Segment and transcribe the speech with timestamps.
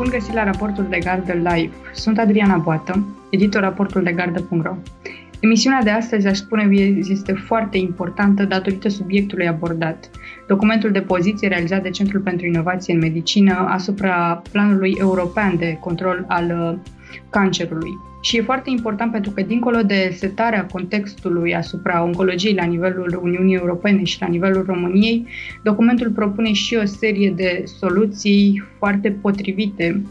[0.00, 1.72] Bun găsit la raportul de gardă live.
[1.92, 4.76] Sunt Adriana Boată, editor raportul de gardă.ro.
[5.40, 6.68] Emisiunea de astăzi, aș spune,
[7.08, 10.10] este foarte importantă datorită subiectului abordat.
[10.46, 16.24] Documentul de poziție realizat de Centrul pentru Inovație în Medicină asupra planului european de control
[16.28, 16.78] al uh,
[17.30, 17.90] cancerului.
[18.22, 23.54] Și e foarte important pentru că, dincolo de setarea contextului asupra oncologiei la nivelul Uniunii
[23.54, 25.26] Europene și la nivelul României,
[25.62, 30.02] documentul propune și o serie de soluții foarte potrivite.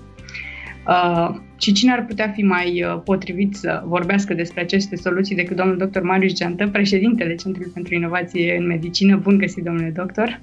[0.88, 5.56] Uh, și cine ar putea fi mai uh, potrivit să vorbească despre aceste soluții decât
[5.56, 6.02] domnul dr.
[6.02, 9.18] Marius Geantă, președintele Centrului pentru Inovație în Medicină.
[9.18, 10.42] Bun găsit, domnule doctor!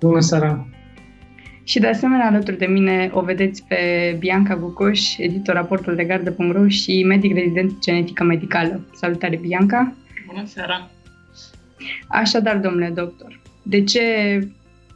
[0.00, 0.68] Bună seara!
[1.68, 3.76] Și de asemenea, alături de mine o vedeți pe
[4.18, 8.80] Bianca Gucoș, editor raportul de gardă.ro și medic rezident genetică medicală.
[8.94, 9.92] Salutare, Bianca!
[10.26, 10.90] Bună seara!
[12.06, 14.02] Așadar, domnule doctor, de ce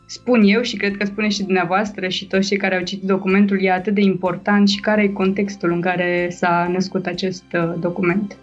[0.07, 3.63] spun eu și cred că spune și dumneavoastră și toți cei care au citit documentul
[3.63, 8.37] e atât de important și care e contextul în care s-a născut acest uh, document?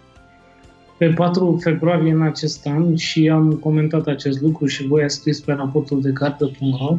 [0.98, 5.40] Pe 4 februarie în acest an și am comentat acest lucru și voi a scris
[5.40, 6.98] pe raportul de carte.ro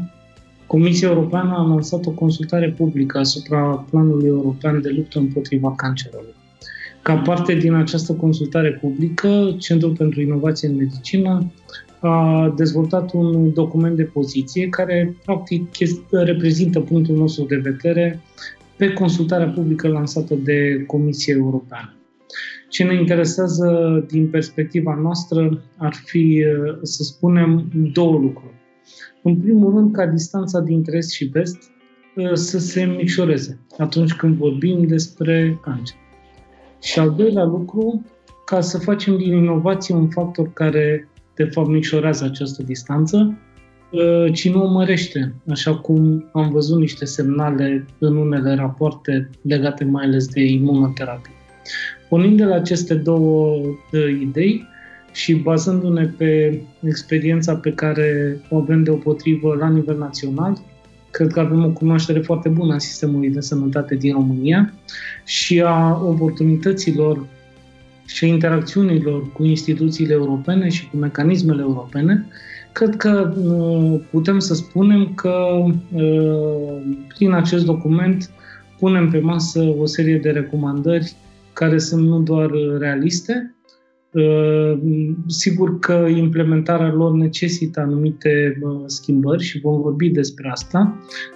[0.71, 6.33] Comisia Europeană a lansat o consultare publică asupra planului european de luptă împotriva cancerului.
[7.01, 11.51] Ca parte din această consultare publică, Centrul pentru Inovație în Medicină
[11.99, 15.67] a dezvoltat un document de poziție care, practic,
[16.09, 18.21] reprezintă punctul nostru de vedere
[18.75, 21.93] pe consultarea publică lansată de Comisia Europeană.
[22.69, 26.43] Ce ne interesează din perspectiva noastră ar fi,
[26.81, 28.59] să spunem, două lucruri.
[29.23, 31.71] În primul rând, ca distanța dintre est și vest
[32.17, 35.95] ă, să se micșoreze atunci când vorbim despre cancer.
[36.81, 38.05] Și al doilea lucru,
[38.45, 43.37] ca să facem din inovație un factor care de fapt micșorează această distanță,
[43.93, 49.83] ă, ci nu o mărește, așa cum am văzut niște semnale în unele rapoarte legate
[49.83, 51.31] mai ales de imunoterapie.
[52.09, 53.57] Pornind de la aceste două
[53.93, 54.67] ă, idei,
[55.11, 60.57] și bazându-ne pe experiența pe care o avem deopotrivă la nivel național,
[61.11, 64.73] cred că avem o cunoaștere foarte bună a sistemului de sănătate din România
[65.25, 67.27] și a oportunităților
[68.05, 72.27] și interacțiunilor cu instituțiile europene și cu mecanismele europene,
[72.71, 75.35] cred că uh, putem să spunem că
[75.93, 78.29] uh, prin acest document
[78.79, 81.15] punem pe masă o serie de recomandări
[81.53, 83.60] care sunt nu doar realiste, Uh,
[85.27, 90.95] sigur că implementarea lor necesită anumite uh, schimbări și vom vorbi despre asta,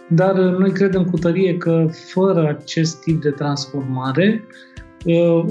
[0.10, 4.44] dar uh, noi credem cu tărie că fără acest tip de transformare,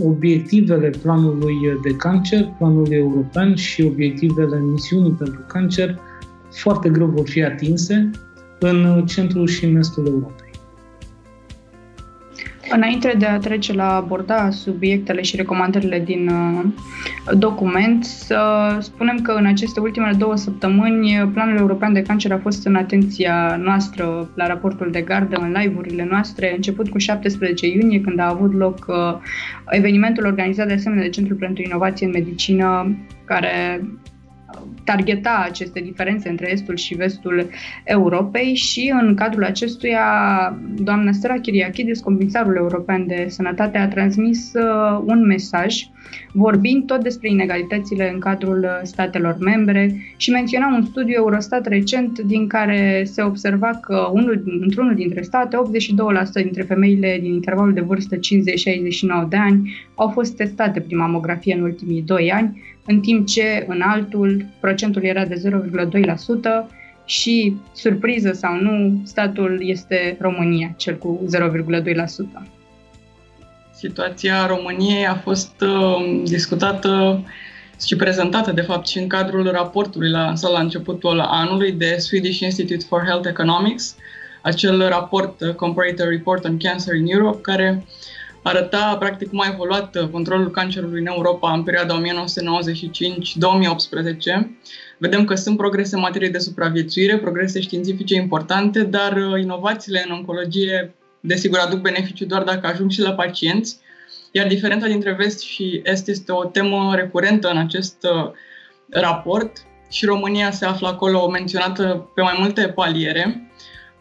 [0.05, 5.99] obiectivele planului de cancer, planului european și obiectivele misiunii pentru cancer
[6.51, 8.11] foarte greu vor fi atinse
[8.59, 10.44] în centrul și în estul Europei.
[12.71, 16.65] Înainte de a trece la aborda subiectele și recomandările din uh,
[17.39, 18.39] document, să
[18.81, 23.57] spunem că în aceste ultimele două săptămâni Planul European de Cancer a fost în atenția
[23.57, 28.55] noastră la raportul de gardă, în live-urile noastre, început cu 17 iunie, când a avut
[28.55, 28.95] loc uh,
[29.69, 33.81] evenimentul organizat de asemenea de Centrul pentru Inovație în Medicină, care
[34.85, 37.49] targeta aceste diferențe între estul și vestul
[37.85, 40.05] Europei și în cadrul acestuia
[40.77, 45.75] doamna Stella Kyriakidis, comisarul european de sănătate, a transmis uh, un mesaj
[46.33, 52.47] vorbind tot despre inegalitățile în cadrul statelor membre și menționa un studiu Eurostat recent din
[52.47, 55.57] care se observa că unul, într-unul dintre state,
[56.41, 58.21] 82% dintre femeile din intervalul de vârstă 50-69
[59.29, 63.81] de ani au fost testate prin mamografie în ultimii 2 ani, în timp ce în
[63.81, 65.43] altul procentul era de
[66.67, 71.29] 0,2% și, surpriză sau nu, statul este România, cel cu
[72.43, 72.49] 0,2%.
[73.75, 77.23] Situația României a fost uh, discutată
[77.87, 82.85] și prezentată, de fapt, și în cadrul raportului lansat la începutul anului de Swedish Institute
[82.89, 83.97] for Health Economics,
[84.43, 87.85] acel raport, uh, Comparator Report on Cancer in Europe, care
[88.45, 92.05] arăta practic cum a evoluat uh, controlul cancerului în Europa în perioada 1995-2018.
[94.99, 100.13] Vedem că sunt progrese în materie de supraviețuire, progrese științifice importante, dar uh, inovațiile în
[100.13, 103.79] oncologie desigur aduc beneficiu doar dacă ajung și la pacienți,
[104.33, 108.31] iar diferența dintre vest și est este o temă recurentă în acest uh,
[108.91, 109.53] raport
[109.91, 113.51] și România se află acolo menționată pe mai multe paliere.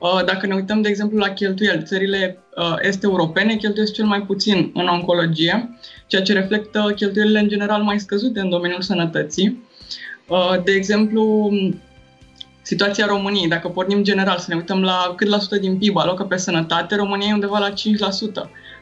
[0.03, 4.71] Uh, dacă ne uităm, de exemplu, la cheltuieli, țările uh, est-europene cheltuiesc cel mai puțin
[4.73, 9.63] în oncologie, ceea ce reflectă cheltuielile în general mai scăzute în domeniul sănătății.
[10.63, 11.51] De exemplu,
[12.61, 16.23] situația României, dacă pornim general să ne uităm la cât la sută din PIB alocă
[16.23, 17.73] pe sănătate, România e undeva la 5%.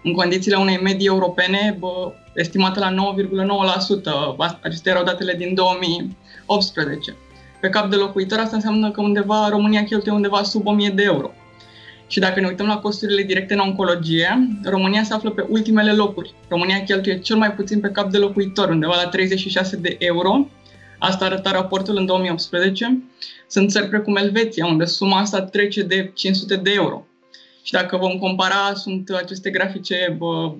[0.03, 3.13] În condițiile unei medii europene bă, estimată la
[4.44, 4.59] 9,9%.
[4.62, 7.15] Acestea erau datele din 2018.
[7.62, 11.31] Pe cap de locuitor asta înseamnă că undeva România cheltuie undeva sub 1000 de euro.
[12.08, 16.34] Și dacă ne uităm la costurile directe în oncologie, România se află pe ultimele locuri.
[16.50, 20.48] România cheltuie cel mai puțin pe cap de locuitor, undeva la 36 de euro.
[21.00, 23.04] Asta arăta raportul în 2018.
[23.48, 27.06] Sunt țări precum Elveția, unde suma asta trece de 500 de euro.
[27.63, 30.54] Și dacă vom compara, sunt aceste grafice bă,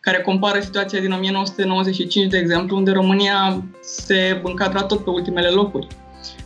[0.00, 5.86] care compară situația din 1995, de exemplu, unde România se încadra tot pe ultimele locuri.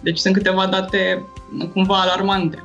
[0.01, 1.27] Deci sunt câteva date
[1.73, 2.63] cumva alarmante.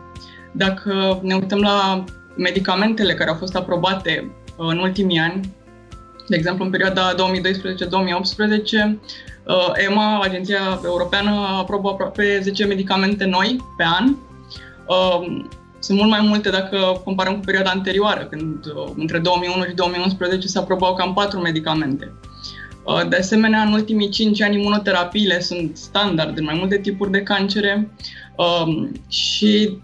[0.52, 2.04] Dacă ne uităm la
[2.36, 5.54] medicamentele care au fost aprobate uh, în ultimii ani,
[6.28, 7.18] de exemplu în perioada 2012-2018,
[9.46, 11.30] uh, EMA, Agenția Europeană,
[11.60, 14.16] aprobă aproape 10 medicamente noi pe an.
[14.88, 15.44] Uh,
[15.80, 20.60] sunt mult mai multe dacă comparăm cu perioada anterioară, când între 2001 și 2011 se
[20.60, 22.14] aprobau cam 4 medicamente.
[23.10, 27.92] De asemenea, în ultimii 5 ani, imunoterapiile sunt standard în mai multe tipuri de cancere
[29.08, 29.78] și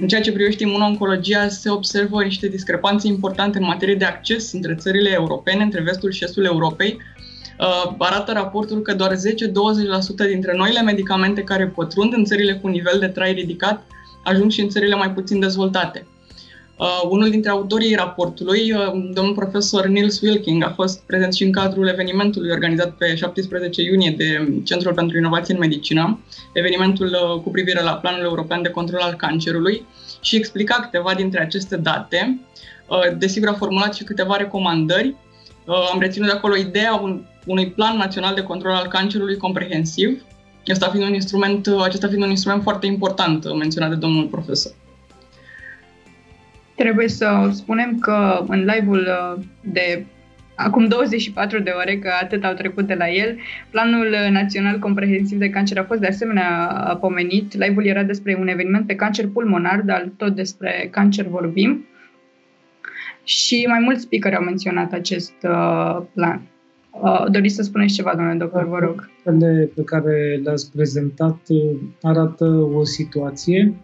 [0.00, 4.74] în ceea ce privește imunooncologia, se observă niște discrepanțe importante în materie de acces între
[4.74, 6.98] țările europene, între vestul și estul Europei.
[7.58, 9.16] Uh, arată raportul că doar 10-20%
[10.28, 13.86] dintre noile medicamente care pătrund în țările cu nivel de trai ridicat
[14.24, 16.06] ajung și în țările mai puțin dezvoltate.
[16.80, 21.52] Uh, unul dintre autorii raportului, uh, domnul profesor Nils Wilking, a fost prezent și în
[21.52, 26.20] cadrul evenimentului organizat pe 17 iunie de Centrul pentru Inovație în Medicină,
[26.52, 29.86] evenimentul uh, cu privire la Planul European de Control al Cancerului
[30.20, 32.40] și explica câteva dintre aceste date.
[32.88, 35.14] Uh, desigur, a formulat și câteva recomandări.
[35.66, 40.22] Uh, am reținut de acolo ideea un, unui plan național de control al cancerului comprehensiv,
[40.60, 44.26] acesta fiind un instrument, uh, acesta fiind un instrument foarte important uh, menționat de domnul
[44.26, 44.72] profesor.
[46.80, 49.42] Trebuie să spunem că în live-ul uh,
[49.72, 50.04] de
[50.54, 53.38] acum 24 de ore, că atât au trecut de la el,
[53.70, 56.46] Planul Național Comprehensiv de Cancer a fost de asemenea
[57.00, 57.52] pomenit.
[57.52, 61.86] Live-ul era despre un eveniment pe cancer pulmonar, dar tot despre cancer vorbim.
[63.24, 66.42] Și mai mulți speaker au menționat acest uh, plan.
[66.90, 69.10] Uh, doriți să spuneți ceva, domnule doctor, vă rog.
[69.74, 72.44] pe care le-ați prezentat uh, arată
[72.74, 73.74] o situație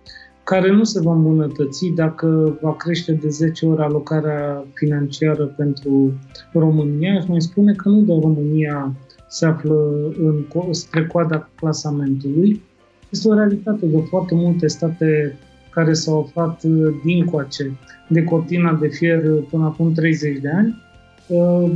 [0.53, 6.13] care nu se va îmbunătăți dacă va crește de 10 ori alocarea financiară pentru
[6.53, 7.15] România.
[7.15, 8.97] Aș mai spune că nu doar România
[9.29, 9.75] se află
[10.19, 12.63] în, spre coada clasamentului.
[13.11, 15.39] Este o realitate de foarte multe state
[15.71, 17.79] care s-au aflat uh, din coace
[18.09, 20.83] de cortina de fier până acum 30 de ani,
[21.29, 21.71] uh,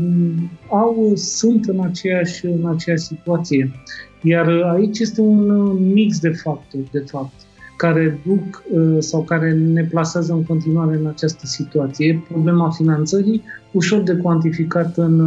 [0.68, 3.70] au, sunt în aceeași, în aceeași situație.
[4.22, 7.32] Iar aici este un uh, mix de factori, de fapt
[7.80, 12.22] care duc uh, sau care ne plasează în continuare în această situație.
[12.28, 13.42] Problema finanțării,
[13.72, 15.20] ușor de cuantificat în,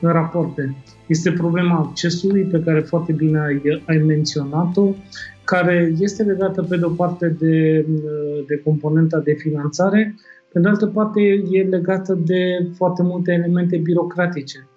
[0.00, 0.76] în rapoarte.
[1.06, 4.94] Este problema accesului, pe care foarte bine ai, ai menționat-o,
[5.44, 10.14] care este legată pe de-o parte de, uh, de componenta de finanțare,
[10.52, 14.68] pe de altă parte e legată de foarte multe elemente birocratice.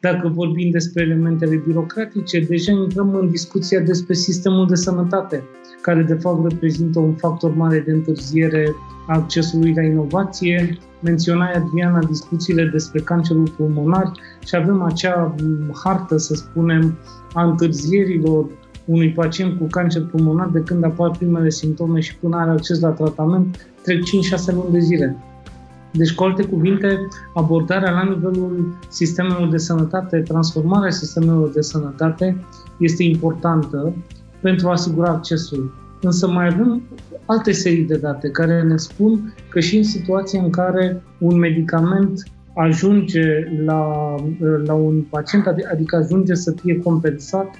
[0.00, 5.42] Dacă vorbim despre elementele birocratice, deja intrăm în discuția despre sistemul de sănătate
[5.82, 8.74] care de fapt reprezintă un factor mare de întârziere
[9.06, 10.78] a accesului la inovație.
[11.00, 14.12] Menționai, Adriana, discuțiile despre cancerul pulmonar
[14.44, 15.34] și avem acea
[15.84, 16.98] hartă, să spunem,
[17.32, 18.46] a întârzierilor
[18.84, 22.88] unui pacient cu cancer pulmonar de când apar primele simptome și până are acces la
[22.88, 24.00] tratament, trec 5-6
[24.54, 25.16] luni de zile.
[25.92, 26.98] Deci, cu alte cuvinte,
[27.34, 32.44] abordarea la nivelul sistemelor de sănătate, transformarea sistemelor de sănătate
[32.78, 33.94] este importantă
[34.42, 35.74] pentru a asigura accesul.
[36.00, 36.82] Însă mai avem
[37.26, 42.22] alte serii de date care ne spun că și în situația în care un medicament
[42.54, 43.22] ajunge
[43.64, 44.14] la,
[44.64, 47.54] la un pacient, adică ajunge să fie compensat,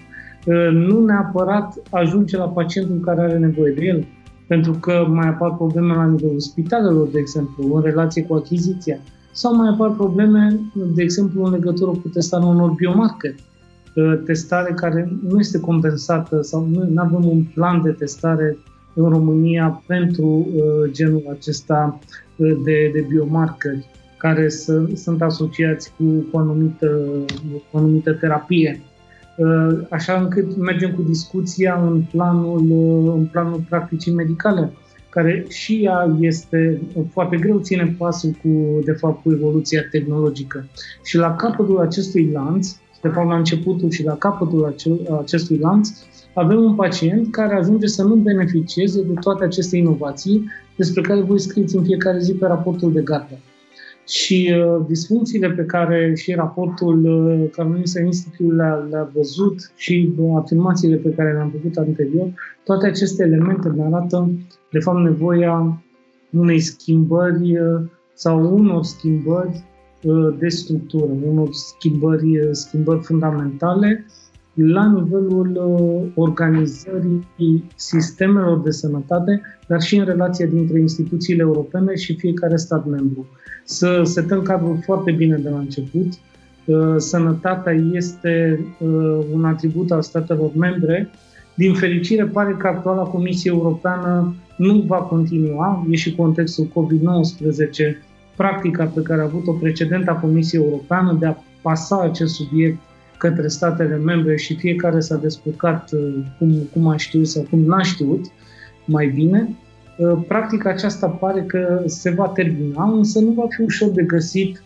[0.72, 4.06] nu neapărat ajunge la pacientul care are nevoie de el.
[4.46, 8.98] Pentru că mai apar probleme la nivelul spitalelor, de exemplu, în relație cu achiziția,
[9.32, 10.60] sau mai apar probleme,
[10.94, 13.44] de exemplu, în legătură cu testarea unor biomarcări
[14.24, 18.56] testare care nu este compensată sau nu avem un plan de testare
[18.94, 21.98] în România pentru uh, genul acesta
[22.36, 27.00] uh, de, de biomarcări care să, sunt asociați cu, cu, anumită,
[27.70, 28.80] cu anumită terapie.
[29.36, 32.60] Uh, așa încât mergem cu discuția în planul,
[33.16, 34.72] în planul practicii medicale,
[35.08, 36.80] care și ea este
[37.12, 40.64] foarte greu, ține pasul cu, de fapt, cu evoluția tehnologică.
[41.04, 44.74] Și la capătul acestui lanț de fapt la începutul și la capătul
[45.20, 45.88] acestui lanț,
[46.34, 50.44] avem un pacient care ajunge să nu beneficieze de toate aceste inovații
[50.76, 53.38] despre care voi scriți în fiecare zi pe raportul de gardă.
[54.06, 60.30] Și uh, disfuncțiile pe care și raportul uh, Carolinsa Institute le-a, le-a văzut și uh,
[60.42, 62.32] afirmațiile pe care le-am făcut anterior,
[62.64, 64.30] toate aceste elemente ne arată,
[64.70, 65.82] de fapt, nevoia
[66.30, 67.80] unei schimbări uh,
[68.14, 69.71] sau unor schimbări uh,
[70.38, 74.06] de structură, unor schimbări, uh, schimbări fundamentale
[74.54, 75.60] la nivelul
[76.14, 83.26] organizării sistemelor de sănătate, dar și în relația dintre instituțiile europene și fiecare stat membru.
[83.64, 86.12] Să setăm cadrul foarte bine de la început.
[86.96, 88.64] Sănătatea este
[89.32, 91.10] un atribut al statelor membre.
[91.54, 98.84] Din fericire, pare că actuala Comisie Europeană nu va continua, e și contextul COVID-19, practica
[98.84, 102.78] pe care a avut-o precedenta Comisie Europeană de a pasa acest subiect
[103.18, 107.82] către statele membre și fiecare s-a descurcat uh, cum, cum a știut sau cum n-a
[107.82, 108.24] știut
[108.84, 109.56] mai bine.
[109.98, 114.62] Uh, practica aceasta pare că se va termina, însă nu va fi ușor de găsit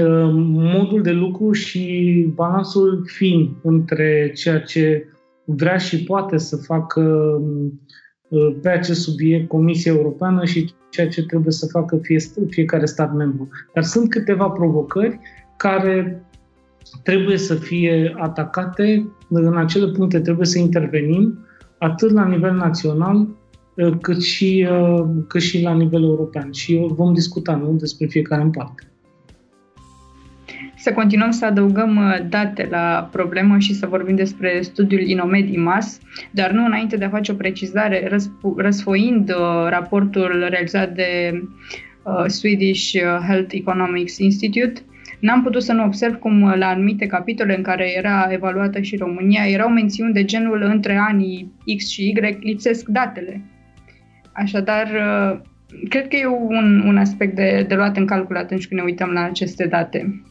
[0.00, 5.06] uh, modul de lucru și balansul fin între ceea ce
[5.44, 7.70] vrea și poate să facă Uh,
[8.62, 12.18] pe acest subiect Comisia Europeană și ceea ce trebuie să facă fie,
[12.48, 13.48] fiecare stat membru.
[13.74, 15.18] Dar sunt câteva provocări
[15.56, 16.24] care
[17.02, 21.38] trebuie să fie atacate, în acele puncte trebuie să intervenim,
[21.78, 23.28] atât la nivel național,
[23.76, 26.52] uh, cât și, uh, cât și la nivel european.
[26.52, 28.89] Și vom discuta nu despre fiecare în parte
[30.80, 36.00] să continuăm să adăugăm uh, date la problemă și să vorbim despre studiul Inomed IMAS,
[36.30, 38.22] dar nu înainte de a face o precizare,
[38.56, 41.42] răsfoind uh, raportul realizat de
[42.02, 42.92] uh, Swedish
[43.26, 44.82] Health Economics Institute,
[45.18, 49.42] N-am putut să nu observ cum la anumite capitole în care era evaluată și România
[49.46, 53.42] erau mențiuni de genul între anii X și Y lipsesc datele.
[54.32, 54.88] Așadar,
[55.88, 59.10] cred că e un, un aspect de, de luat în calcul atunci când ne uităm
[59.10, 60.22] la aceste date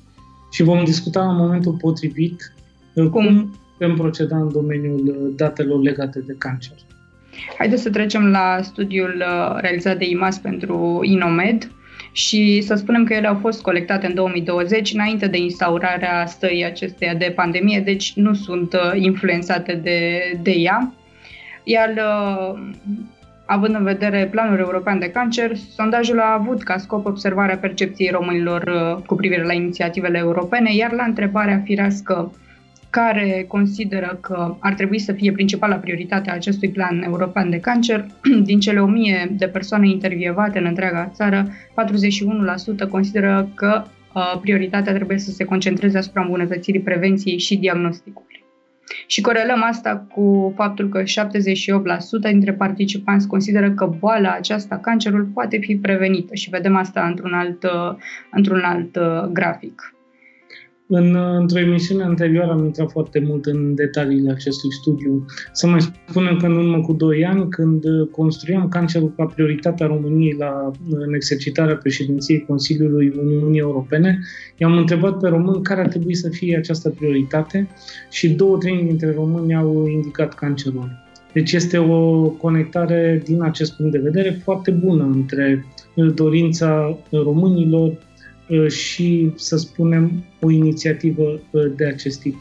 [0.51, 2.53] și vom discuta în momentul potrivit
[2.94, 6.75] uh, cum, cum putem proceda în domeniul uh, datelor legate de cancer.
[7.58, 11.72] Haideți să trecem la studiul uh, realizat de IMAS pentru Inomed
[12.12, 17.13] și să spunem că ele au fost colectate în 2020, înainte de instaurarea stării acesteia
[17.13, 20.94] de pandemie, deci nu sunt influențate de, de ea.
[21.63, 21.94] Iar
[23.51, 28.63] Având în vedere planul european de cancer, sondajul a avut ca scop observarea percepției românilor
[28.63, 32.34] uh, cu privire la inițiativele europene, iar la întrebarea firească
[32.89, 38.06] care consideră că ar trebui să fie principala prioritate a acestui plan european de cancer,
[38.50, 41.48] din cele 1000 de persoane intervievate în întreaga țară,
[42.86, 48.38] 41% consideră că uh, prioritatea trebuie să se concentreze asupra îmbunătățirii prevenției și diagnosticului.
[49.08, 51.05] Și corelăm asta cu faptul că 78%
[52.22, 57.65] dintre participanți consideră că boala aceasta, cancerul, poate fi prevenită și vedem asta într-un alt,
[58.31, 59.93] într-un alt uh, grafic.
[60.91, 65.25] În, într-o emisiune anterioară am intrat foarte mult în detaliile acestui studiu.
[65.51, 65.79] Să mai
[66.10, 71.13] spunem că în urmă cu 2 ani, când construiam cancerul ca prioritatea României la, în
[71.13, 74.19] exercitarea președinției Consiliului Uniunii Europene,
[74.58, 77.67] i-am întrebat pe români care ar trebui să fie această prioritate
[78.10, 81.08] și două treimi dintre români au indicat cancerul.
[81.34, 85.65] Deci este o conectare din acest punct de vedere foarte bună între
[86.13, 88.08] dorința românilor Uh,
[88.68, 92.36] și, să spunem, o inițiativă uh, de acest tip.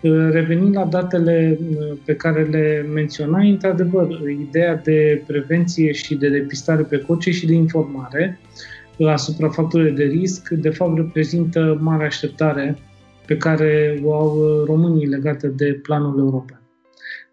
[0.00, 1.58] Uh, revenind la datele
[2.04, 8.38] pe care le menționai, într-adevăr, ideea de prevenție și de depistare precoce și de informare
[9.06, 12.78] asupra factorilor de risc, de fapt, reprezintă mare așteptare
[13.26, 16.57] pe care o au românii legate de planul european.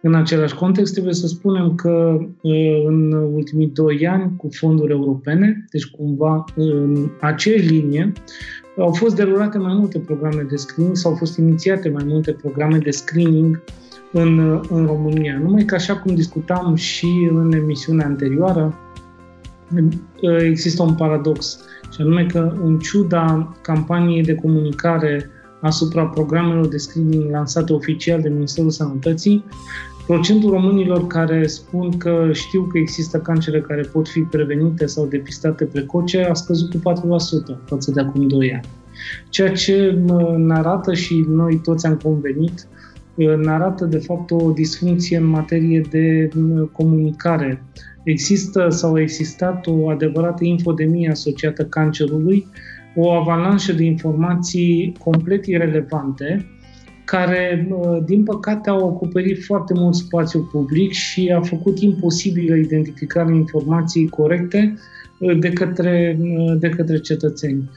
[0.07, 2.17] În același context, trebuie să spunem că
[2.85, 8.13] în ultimii doi ani, cu fonduri europene, deci cumva în aceeași linie,
[8.77, 12.77] au fost derulate mai multe programe de screening sau au fost inițiate mai multe programe
[12.77, 13.63] de screening
[14.11, 15.39] în, în România.
[15.43, 18.77] Numai că, așa cum discutam și în emisiunea anterioară,
[20.49, 21.59] există un paradox,
[21.93, 25.29] și anume că, în ciuda campaniei de comunicare
[25.61, 29.45] asupra programelor de screening lansate oficial de Ministerul Sănătății,
[30.07, 35.65] Procentul românilor care spun că știu că există cancere care pot fi prevenite sau depistate
[35.65, 36.77] precoce a scăzut cu
[37.55, 38.65] 4% față de acum 2 ani.
[39.29, 39.99] Ceea ce
[40.37, 42.67] ne arată și noi toți am convenit,
[43.15, 46.29] ne arată de fapt o disfuncție în materie de
[46.71, 47.63] comunicare.
[48.03, 52.47] Există sau a existat o adevărată infodemie asociată cancerului,
[52.95, 56.45] o avalanșă de informații complet irelevante
[57.05, 57.67] care,
[58.05, 64.77] din păcate, au acoperit foarte mult spațiu public și a făcut imposibilă identificarea informației corecte
[65.39, 66.19] de către,
[66.59, 67.69] de către cetățeni.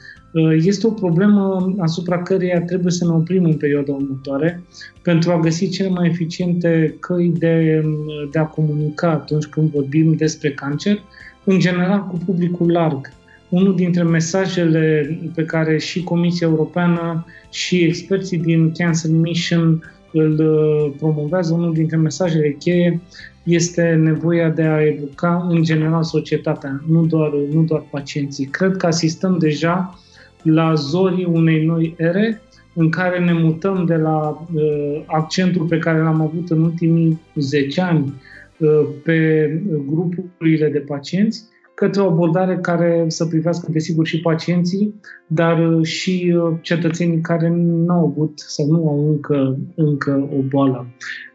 [0.63, 4.63] Este o problemă asupra căreia trebuie să ne oprim în perioada următoare
[5.01, 7.83] pentru a găsi cele mai eficiente căi de,
[8.31, 11.03] de a comunica atunci când vorbim despre cancer,
[11.43, 13.11] în general cu publicul larg.
[13.49, 20.93] Unul dintre mesajele pe care și Comisia Europeană și experții din Cancer Mission îl uh,
[20.97, 23.01] promovează, unul dintre mesajele cheie
[23.43, 28.45] este nevoia de a educa în general societatea, nu doar, nu doar pacienții.
[28.45, 29.99] Cred că asistăm deja
[30.43, 32.41] la zorii unei noi ere
[32.73, 37.81] în care ne mutăm de la uh, accentul pe care l-am avut în ultimii 10
[37.81, 38.13] ani
[38.57, 39.49] uh, pe
[39.85, 41.43] grupurile de pacienți
[41.79, 44.95] către o abordare care să privească, desigur, și pacienții,
[45.27, 50.41] dar uh, și uh, cetățenii care nu au avut sau nu au încă, încă o
[50.41, 50.87] boală.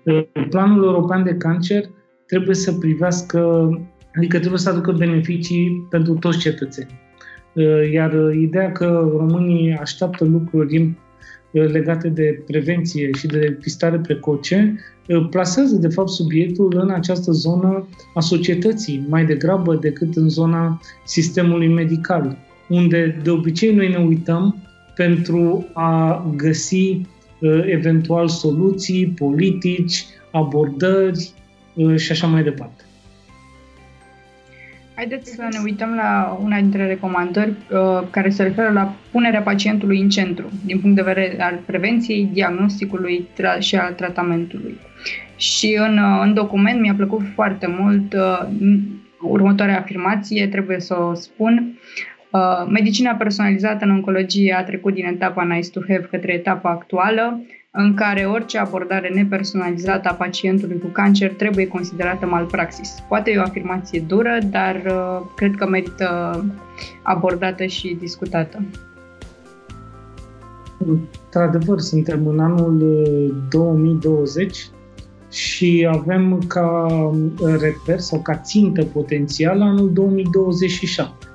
[0.02, 1.84] Uh, Planul European de Cancer
[2.26, 3.68] trebuie să privească,
[4.16, 7.02] adică trebuie să aducă beneficii pentru toți cetățenii.
[7.92, 10.94] Iar ideea că românii așteaptă lucruri
[11.62, 14.78] legate de prevenție și de depistare precoce
[15.30, 21.68] plasează, de fapt, subiectul în această zonă a societății, mai degrabă decât în zona sistemului
[21.68, 24.56] medical, unde de obicei noi ne uităm
[24.94, 27.00] pentru a găsi
[27.66, 31.30] eventual soluții, politici, abordări
[31.96, 32.84] și așa mai departe.
[34.94, 40.00] Haideți să ne uităm la una dintre recomandări uh, care se referă la punerea pacientului
[40.00, 44.78] în centru, din punct de vedere al prevenției, diagnosticului tra- și al tratamentului.
[45.36, 48.46] Și în, uh, în document mi-a plăcut foarte mult uh,
[49.20, 51.78] următoarea afirmație, trebuie să o spun.
[52.30, 57.44] Uh, medicina personalizată în oncologie a trecut din etapa nice to have către etapa actuală,
[57.76, 62.94] în care orice abordare nepersonalizată a pacientului cu cancer trebuie considerată malpraxis.
[63.08, 66.44] Poate e o afirmație dură, dar uh, cred că merită
[67.02, 68.62] abordată și discutată.
[70.86, 72.78] Într-adevăr, suntem în anul
[73.50, 74.58] 2020 uh,
[75.30, 76.86] și avem ca
[77.40, 81.26] uh, reper sau ca țintă potențială anul 2027.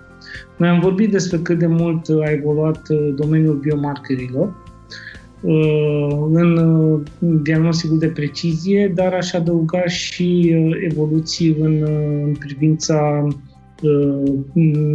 [0.58, 4.69] Noi am vorbit despre cât de mult a evoluat domeniul biomarkerilor Uh,
[6.32, 7.00] în uh,
[7.44, 11.84] diagnosticul de precizie, dar aș adăuga și uh, evoluții în,
[12.26, 13.28] în privința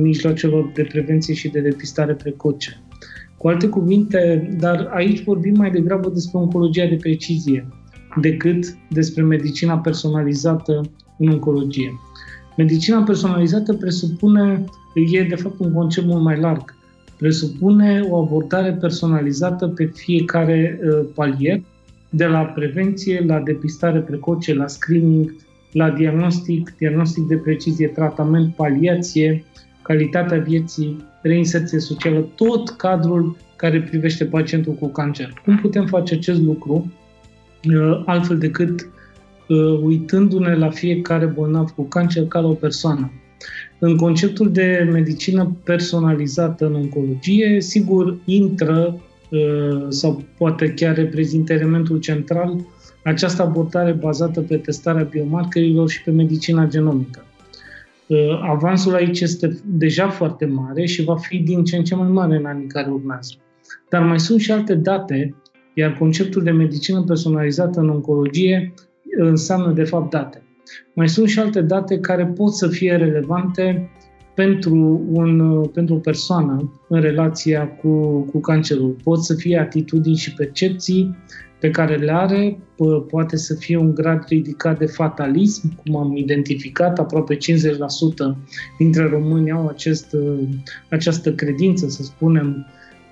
[0.02, 2.82] mijloacelor de prevenție și de depistare precoce.
[3.36, 7.68] Cu alte cuvinte, dar aici vorbim mai degrabă despre oncologia de precizie
[8.20, 10.80] decât despre medicina personalizată
[11.18, 11.92] în oncologie.
[12.56, 14.64] Medicina personalizată presupune,
[15.12, 16.74] e de fapt un concept mult mai larg
[17.24, 21.60] presupune o abordare personalizată pe fiecare uh, palier,
[22.08, 25.34] de la prevenție, la depistare precoce, la screening,
[25.72, 29.44] la diagnostic, diagnostic de precizie, tratament, paliație,
[29.82, 35.42] calitatea vieții, reinserție socială, tot cadrul care privește pacientul cu cancer.
[35.44, 36.92] Cum putem face acest lucru
[37.64, 38.88] uh, altfel decât
[39.48, 43.10] uh, uitându-ne la fiecare bolnav cu cancer ca la o persoană?
[43.78, 51.98] În conceptul de medicină personalizată în oncologie, sigur, intră uh, sau poate chiar reprezintă elementul
[51.98, 52.64] central
[53.04, 57.24] această abordare bazată pe testarea biomarkerilor și pe medicina genomică.
[58.06, 62.08] Uh, avansul aici este deja foarte mare și va fi din ce în ce mai
[62.08, 63.34] mare în anii care urmează.
[63.88, 65.34] Dar mai sunt și alte date,
[65.74, 68.74] iar conceptul de medicină personalizată în oncologie
[69.16, 70.42] înseamnă de fapt date.
[70.94, 73.90] Mai sunt și alte date care pot să fie relevante
[74.34, 78.96] pentru, un, pentru o persoană în relația cu, cu cancerul.
[79.02, 81.16] Pot să fie atitudini și percepții
[81.60, 82.58] pe care le are,
[83.08, 87.38] poate să fie un grad ridicat de fatalism, cum am identificat, aproape 50%
[88.78, 90.16] dintre români au acest,
[90.90, 92.66] această credință, să spunem,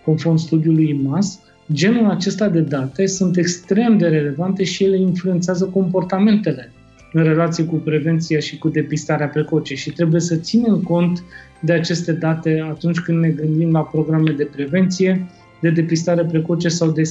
[0.05, 1.41] conform studiului IMAS.
[1.73, 6.73] Genul acesta de date sunt extrem de relevante și ele influențează comportamentele
[7.13, 11.25] în relație cu prevenția și cu depistarea precoce și trebuie să ținem cont
[11.61, 15.27] de aceste date atunci când ne gândim la programe de prevenție,
[15.61, 17.03] de depistare precoce sau de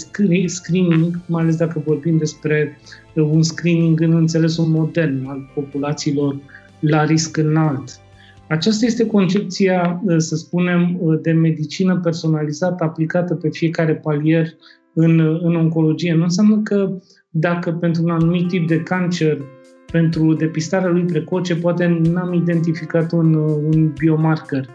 [0.46, 2.78] screening, mai ales dacă vorbim despre
[3.16, 6.40] uh, un screening în înțelesul modern al populațiilor
[6.80, 8.00] la risc înalt.
[8.48, 14.48] Aceasta este concepția, uh, să spunem, uh, de medicină personalizată aplicată pe fiecare palier
[14.94, 16.14] în, în oncologie.
[16.14, 16.98] Nu înseamnă că
[17.30, 19.38] dacă pentru un anumit tip de cancer
[19.92, 24.70] pentru depistarea lui precoce, poate n-am identificat un, un biomarker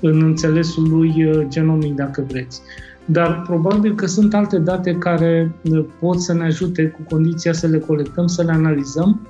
[0.00, 2.60] în înțelesul lui uh, genomic, dacă vreți.
[3.04, 5.52] dar probabil că sunt alte date care
[6.00, 9.20] pot să ne ajute cu condiția să le colectăm, să le analizăm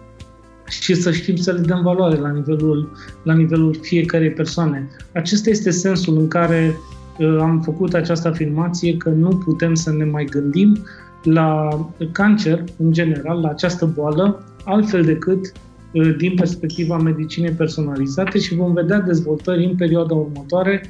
[0.69, 2.93] și să știm să le dăm valoare la nivelul,
[3.23, 4.89] la nivelul fiecarei persoane.
[5.15, 6.77] Acesta este sensul în care
[7.19, 10.79] uh, am făcut această afirmație că nu putem să ne mai gândim
[11.23, 11.69] la
[12.13, 15.53] cancer în general, la această boală, altfel decât
[15.93, 20.83] uh, din perspectiva medicinei personalizate și vom vedea dezvoltări în perioada următoare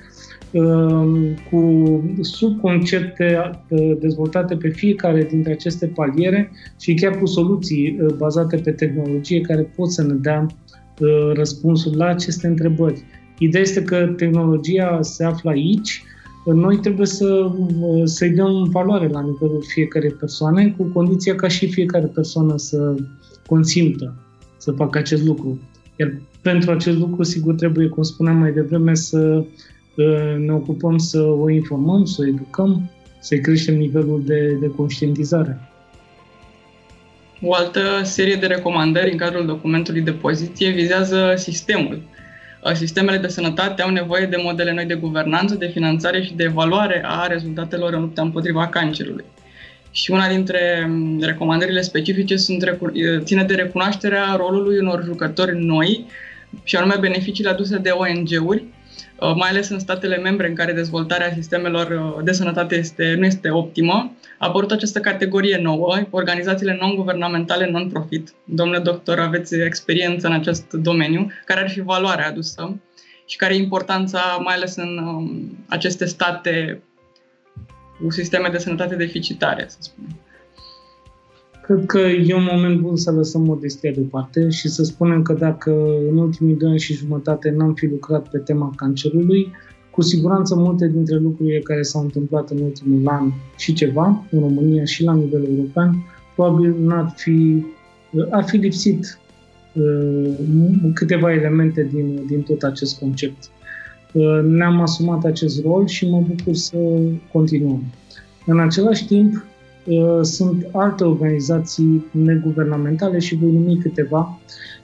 [0.52, 8.14] Ehm, cu subconcepte eh, dezvoltate pe fiecare dintre aceste paliere și chiar cu soluții eh,
[8.16, 10.46] bazate pe tehnologie care pot să ne dea
[10.98, 13.02] eh, răspunsul la aceste întrebări.
[13.38, 16.02] Ideea este că tehnologia se află aici,
[16.54, 17.50] noi trebuie să,
[18.04, 22.94] să-i dăm valoare la nivelul fiecarei persoane, cu condiția ca și fiecare persoană să
[23.46, 24.14] consimtă
[24.56, 25.60] să facă acest lucru.
[25.96, 29.44] Iar pentru acest lucru, sigur, trebuie, cum spuneam mai devreme, să
[30.38, 35.70] ne ocupăm să o informăm, să o educăm, să-i creștem nivelul de, de conștientizare.
[37.42, 42.02] O altă serie de recomandări în cadrul documentului de poziție vizează sistemul.
[42.74, 47.02] Sistemele de sănătate au nevoie de modele noi de guvernanță, de finanțare și de evaluare
[47.06, 49.24] a rezultatelor în lupta împotriva cancerului.
[49.90, 52.78] Și una dintre mm, recomandările specifice sunt,
[53.18, 56.06] ține de recunoașterea rolului unor jucători noi,
[56.64, 58.64] și anume beneficiile aduse de ONG-uri,
[59.20, 63.24] Uh, mai ales în statele membre în care dezvoltarea sistemelor uh, de sănătate este, nu
[63.24, 68.32] este optimă, a apărut această categorie nouă, organizațiile non-guvernamentale non-profit.
[68.44, 72.80] Domnule doctor, aveți experiență în acest domeniu, care ar fi valoarea adusă
[73.26, 76.82] și care e importanța, mai ales în um, aceste state
[78.02, 80.18] cu sisteme de sănătate deficitare, să spunem.
[81.62, 85.70] Cred că e un moment bun să lăsăm modestia deoparte și să spunem că dacă
[86.10, 89.52] în ultimii doi ani și jumătate n-am fi lucrat pe tema cancerului,
[89.90, 94.84] cu siguranță multe dintre lucrurile care s-au întâmplat în ultimul an și ceva, în România
[94.84, 97.64] și la nivel european, probabil n-ar fi,
[98.30, 99.18] ar fi lipsit
[99.74, 100.34] uh,
[100.94, 103.50] câteva elemente din, din tot acest concept.
[104.12, 106.76] Uh, ne-am asumat acest rol și mă bucur să
[107.32, 107.84] continuăm.
[108.46, 109.44] În același timp,
[109.84, 114.38] Uh, sunt alte organizații neguvernamentale și voi numi câteva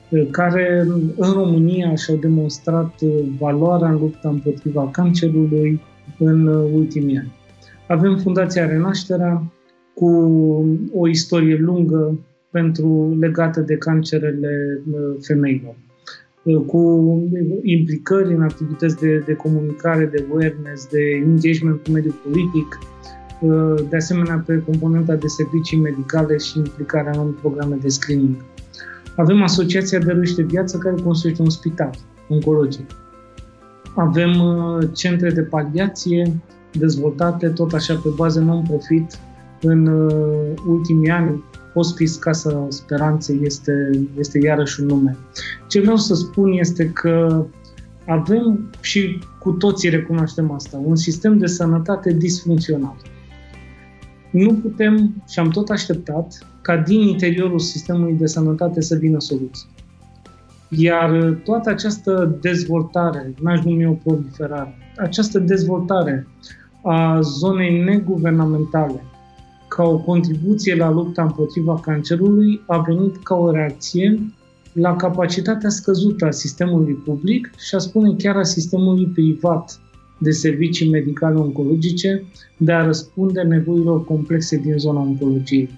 [0.08, 0.86] uh, care
[1.16, 5.80] în România și-au demonstrat uh, valoarea în lupta împotriva cancerului
[6.18, 7.32] în ultimii ani.
[7.88, 9.52] Avem Fundația Renașterea
[9.94, 10.08] cu
[10.92, 12.18] o istorie lungă
[12.50, 14.82] pentru legată de cancerele
[15.20, 15.74] femeilor
[16.66, 16.80] cu
[17.62, 22.78] implicări în activități de, de comunicare, de awareness, de engagement cu mediul politic,
[23.88, 28.36] de asemenea pe componenta de servicii medicale și implicarea în programe de screening.
[29.16, 31.90] Avem Asociația de Râși de Viață care construiește un spital
[32.28, 32.90] oncologic.
[33.94, 36.32] Avem uh, centre de paliație
[36.72, 39.18] dezvoltate tot așa pe bază non-profit
[39.60, 41.44] în uh, ultimii ani.
[41.74, 45.16] Hospice Casa Speranței este, este iarăși un nume.
[45.76, 47.46] Ce vreau să spun este că
[48.06, 52.96] avem și cu toții recunoaștem asta, un sistem de sănătate disfuncțional
[54.30, 59.68] nu putem și am tot așteptat ca din interiorul sistemului de sănătate să vină soluții.
[60.68, 66.26] Iar toată această dezvoltare, n-aș numi o proliferare, această dezvoltare
[66.82, 69.02] a zonei neguvernamentale
[69.68, 74.34] ca o contribuție la lupta împotriva cancerului a venit ca o reacție
[74.76, 79.80] la capacitatea scăzută a sistemului public și a spune chiar a sistemului privat
[80.18, 82.24] de servicii medicale oncologice
[82.56, 85.68] de a răspunde nevoilor complexe din zona oncologiei.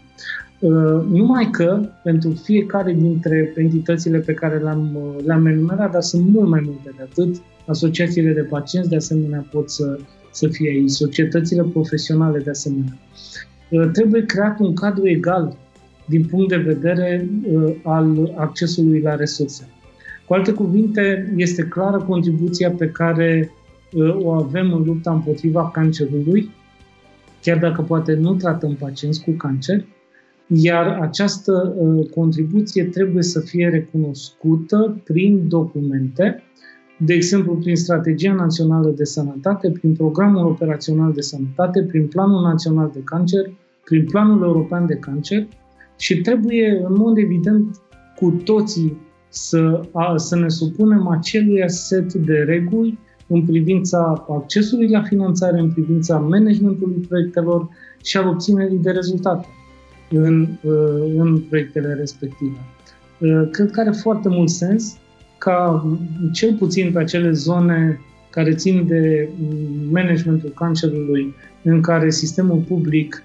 [0.60, 6.28] Uh, numai că, pentru fiecare dintre entitățile pe care le-am, uh, le-am enumerat, dar sunt
[6.28, 9.98] mult mai multe de atât, asociațiile de pacienți de asemenea pot să,
[10.30, 12.98] să fie aici, societățile profesionale de asemenea.
[13.70, 15.56] Uh, trebuie creat un cadru egal
[16.08, 17.28] din punct de vedere
[17.82, 19.68] al accesului la resurse.
[20.26, 23.50] Cu alte cuvinte, este clară contribuția pe care
[24.18, 26.50] o avem în lupta împotriva cancerului,
[27.42, 29.84] chiar dacă poate nu tratăm pacienți cu cancer,
[30.46, 36.42] iar această uh, contribuție trebuie să fie recunoscută prin documente,
[36.98, 42.90] de exemplu prin Strategia Națională de Sănătate, prin Programul Operațional de Sănătate, prin Planul Național
[42.94, 43.50] de Cancer,
[43.84, 45.46] prin Planul European de Cancer
[45.98, 47.80] și trebuie, în mod evident,
[48.16, 48.96] cu toții
[49.28, 55.70] să, a, să ne supunem acelui set de reguli în privința accesului la finanțare, în
[55.70, 57.68] privința managementului proiectelor
[58.02, 59.46] și al obținerii de rezultate
[60.10, 62.58] în, uh, în proiectele respective.
[63.18, 64.96] Uh, cred că are foarte mult sens
[65.38, 65.86] ca,
[66.32, 69.28] cel puțin pe acele zone care țin de
[69.90, 73.22] managementul cancerului, în care sistemul public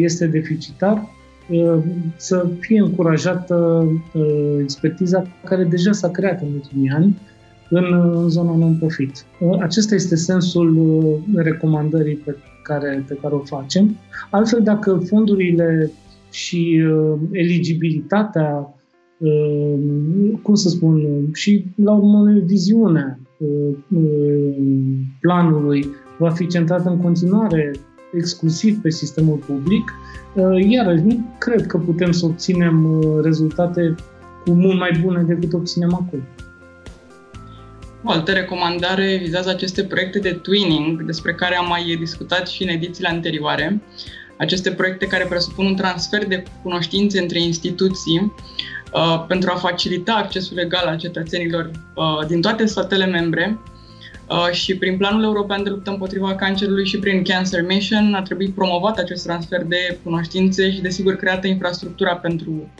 [0.00, 1.08] este deficitar,
[2.16, 3.86] să fie încurajată
[4.60, 7.16] expertiza care deja s-a creat în ultimii ani
[7.70, 9.24] în, în zona non-profit.
[9.60, 13.96] Acesta este sensul recomandării pe care, pe care o facem.
[14.30, 15.90] Altfel, dacă fondurile
[16.30, 18.74] și uh, eligibilitatea,
[19.18, 19.78] uh,
[20.42, 24.54] cum să spun, și la urmă viziunea uh, uh,
[25.20, 25.86] planului
[26.18, 27.72] va fi centrată în continuare
[28.12, 29.94] exclusiv pe sistemul public,
[30.34, 33.94] uh, iarăși nu cred că putem să obținem uh, rezultate
[34.44, 36.22] cu mult mai bune decât obținem acum.
[38.04, 42.68] O altă recomandare vizează aceste proiecte de twinning, despre care am mai discutat și în
[42.68, 43.82] edițiile anterioare.
[44.38, 48.32] Aceste proiecte care presupun un transfer de cunoștințe între instituții
[48.92, 53.71] uh, pentru a facilita accesul legal al cetățenilor uh, din toate statele membre uh,
[54.50, 58.98] și prin Planul European de Luptă împotriva Cancerului și prin Cancer Mission a trebuit promovat
[58.98, 62.70] acest transfer de cunoștințe și, desigur, creată infrastructura pentru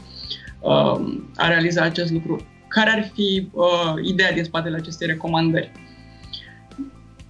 [0.59, 2.45] uh, a realiza acest lucru.
[2.67, 5.71] Care ar fi uh, ideea din spatele acestei recomandări?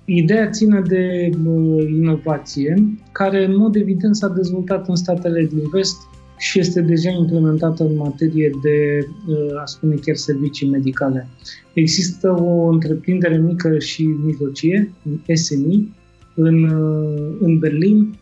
[0.05, 2.75] Ideea ține de uh, inovație,
[3.11, 5.97] care în mod evident s-a dezvoltat în statele din vest
[6.43, 11.27] și este deja implementată în materie de, uh, a spune chiar, servicii medicale.
[11.73, 14.93] Există o întreprindere mică și mijlocie,
[15.33, 15.91] SMI,
[16.35, 18.17] în, uh, în Berlin,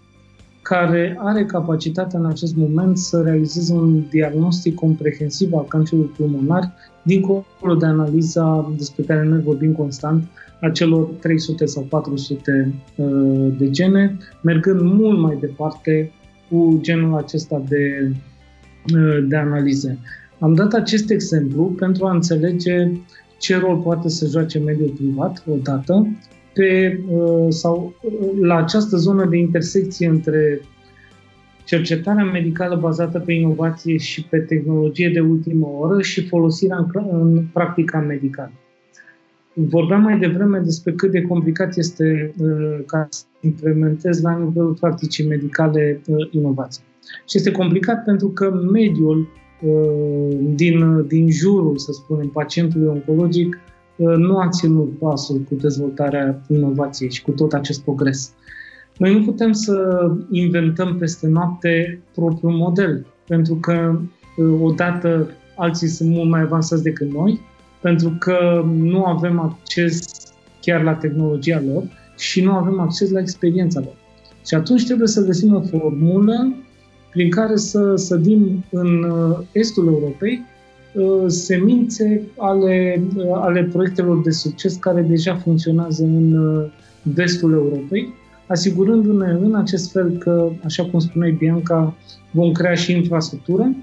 [0.61, 7.75] care are capacitatea în acest moment să realizeze un diagnostic comprehensiv al cancerului pulmonar, dincolo
[7.79, 10.23] de analiza despre care noi vorbim constant,
[10.61, 16.11] a celor 300 sau 400 uh, de gene, mergând mult mai departe
[16.51, 18.11] cu genul acesta de,
[18.95, 19.97] uh, de analize.
[20.39, 22.91] Am dat acest exemplu pentru a înțelege
[23.37, 26.07] ce rol poate să joace mediul privat, odată,
[26.53, 27.93] pe, uh, sau
[28.41, 30.61] la această zonă de intersecție între
[31.63, 37.45] cercetarea medicală bazată pe inovație și pe tehnologie de ultimă oră și folosirea în, în
[37.53, 38.51] practica medicală.
[39.53, 45.27] Vorbeam mai devreme despre cât de complicat este uh, ca să implementezi la nivelul practicii
[45.27, 46.83] medicale uh, inovație.
[47.27, 49.27] Și este complicat pentru că mediul
[49.61, 53.59] uh, din, din jurul, să spunem, pacientului oncologic
[53.95, 58.33] uh, nu a ținut pasul cu dezvoltarea inovației și cu tot acest progres.
[58.97, 63.99] Noi nu putem să inventăm peste noapte propriul model, pentru că
[64.37, 67.41] uh, odată alții sunt mult mai avansați decât noi,
[67.81, 70.09] pentru că nu avem acces
[70.61, 71.83] chiar la tehnologia lor
[72.17, 73.95] și nu avem acces la experiența lor.
[74.45, 76.53] Și atunci trebuie să găsim o formulă
[77.11, 80.45] prin care să sădim în uh, estul Europei
[80.93, 86.35] uh, semințe ale, uh, ale proiectelor de succes care deja funcționează în
[87.01, 88.13] vestul Europei,
[88.47, 91.95] asigurându-ne în acest fel că, așa cum spuneai Bianca,
[92.31, 93.75] vom crea și infrastructură,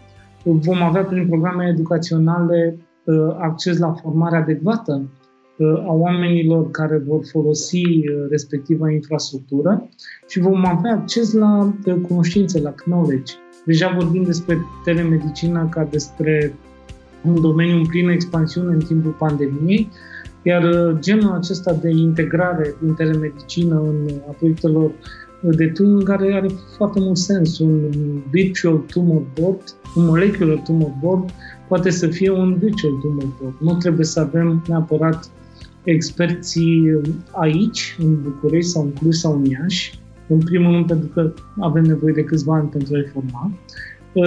[0.43, 2.88] vom avea prin programe educaționale Uh,
[3.39, 5.03] acces la formare adecvată
[5.57, 9.89] uh, a oamenilor care vor folosi uh, respectiva infrastructură
[10.29, 11.75] și vom avea acces la
[12.09, 13.33] cunoștințe, la knowledge.
[13.65, 16.55] Deja vorbim despre telemedicină ca despre
[17.25, 19.89] un domeniu în plină expansiune în timpul pandemiei,
[20.43, 24.91] iar genul acesta de integrare în telemedicină în a proiectelor
[25.41, 27.59] de tuning are, are foarte mult sens.
[27.59, 27.91] Un
[28.31, 29.63] virtual tumor board,
[29.97, 31.31] un molecular tumor board,
[31.69, 33.55] poate să fie un virtual tumor board.
[33.61, 35.31] Nu trebuie să avem neapărat
[35.85, 37.01] experții
[37.33, 41.83] aici, în București sau în Cluj sau în Iași, în primul rând pentru că avem
[41.83, 43.53] nevoie de câțiva ani pentru a-i forma,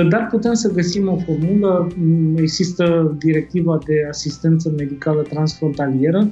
[0.09, 1.87] dar putem să găsim o formulă.
[2.35, 6.31] Există directiva de asistență medicală transfrontalieră,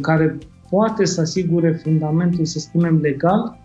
[0.00, 0.38] care
[0.70, 3.58] poate să asigure fundamentul, să spunem, legal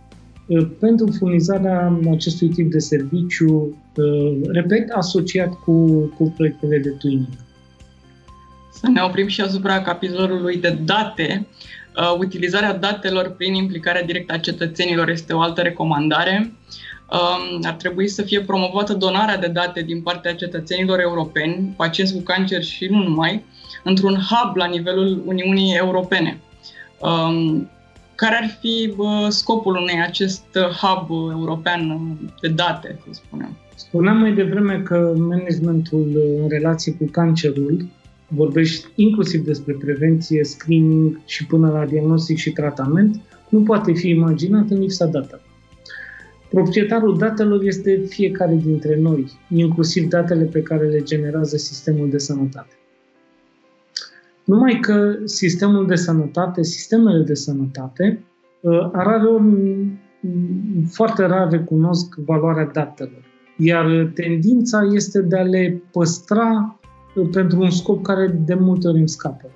[0.80, 3.78] pentru furnizarea acestui tip de serviciu,
[4.52, 7.28] repet, asociat cu, cu proiectele de twinning.
[8.72, 11.48] Să ne oprim și asupra capitolului de date.
[12.18, 16.54] Utilizarea datelor prin implicarea directă a cetățenilor este o altă recomandare.
[17.64, 22.64] Ar trebui să fie promovată donarea de date din partea cetățenilor europeni, pacienți cu cancer
[22.64, 23.44] și nu numai,
[23.84, 26.40] într-un hub la nivelul Uniunii Europene
[28.22, 30.46] care ar fi bă, scopul unui acest
[30.82, 31.82] hub european
[32.42, 33.58] de date, să spunem?
[33.76, 36.08] Spuneam mai devreme că managementul
[36.42, 37.86] în relație cu cancerul
[38.28, 44.70] vorbești inclusiv despre prevenție, screening și până la diagnostic și tratament, nu poate fi imaginat
[44.70, 45.44] în lipsa datelor.
[46.50, 52.81] Proprietarul datelor este fiecare dintre noi, inclusiv datele pe care le generează sistemul de sănătate.
[54.52, 58.24] Numai că sistemul de sănătate, sistemele de sănătate,
[58.92, 59.44] rare ori,
[60.88, 63.24] foarte rar recunosc valoarea datelor.
[63.58, 66.80] Iar tendința este de a le păstra
[67.32, 69.50] pentru un scop care de multe ori îmi scapă.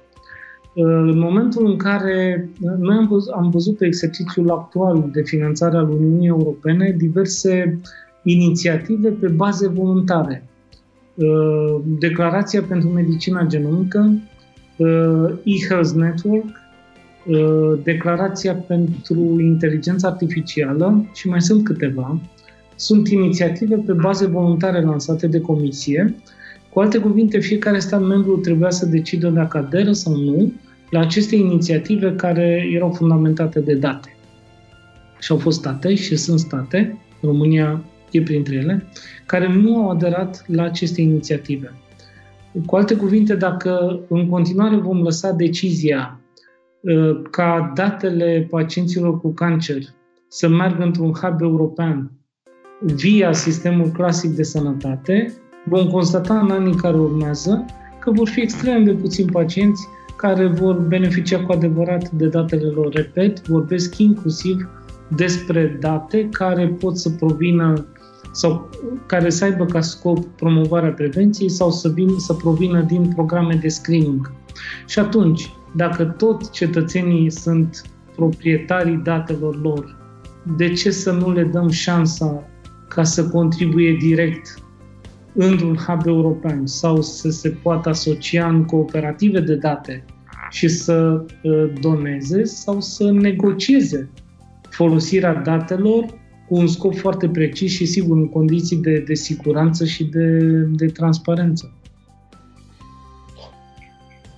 [0.75, 5.89] În momentul în care noi am văzut, am văzut pe exercițiul actual de finanțare al
[5.89, 7.79] Uniunii Europene diverse
[8.23, 10.47] inițiative pe baze voluntare.
[11.99, 14.19] Declarația pentru medicina genomică,
[15.43, 16.63] e-Health Network,
[17.83, 22.19] Declarația pentru inteligența artificială și mai sunt câteva.
[22.75, 26.15] Sunt inițiative pe baze voluntare lansate de comisie.
[26.69, 30.53] Cu alte cuvinte, fiecare stat membru trebuia să decidă dacă aderă sau nu
[30.89, 34.15] la aceste inițiative care erau fundamentate de date.
[35.19, 38.85] Și au fost state și sunt state, România e printre ele,
[39.25, 41.73] care nu au aderat la aceste inițiative.
[42.65, 46.19] Cu alte cuvinte, dacă în continuare vom lăsa decizia
[46.81, 49.81] uh, ca datele pacienților cu cancer
[50.27, 52.11] să meargă într-un hub european
[52.79, 55.33] via sistemul clasic de sănătate,
[55.65, 57.65] vom constata în anii care urmează
[57.99, 59.87] că vor fi extrem de puțini pacienți
[60.17, 62.93] care vor beneficia cu adevărat de datele lor.
[62.93, 64.69] Repet, vorbesc inclusiv
[65.15, 67.85] despre date care pot să provină
[68.35, 68.69] sau
[69.05, 73.67] care să aibă ca scop promovarea prevenției sau să, vin, să provină din programe de
[73.67, 74.31] screening.
[74.87, 77.81] Și atunci, dacă tot cetățenii sunt
[78.15, 79.97] proprietarii datelor lor,
[80.57, 82.43] de ce să nu le dăm șansa
[82.87, 84.59] ca să contribuie direct
[85.33, 90.05] într-un hub european sau să se poată asocia în cooperative de date
[90.49, 94.09] și să uh, doneze sau să negocieze
[94.69, 96.05] folosirea datelor
[96.47, 100.85] cu un scop foarte precis și sigur în condiții de, de siguranță și de, de
[100.85, 101.73] transparență.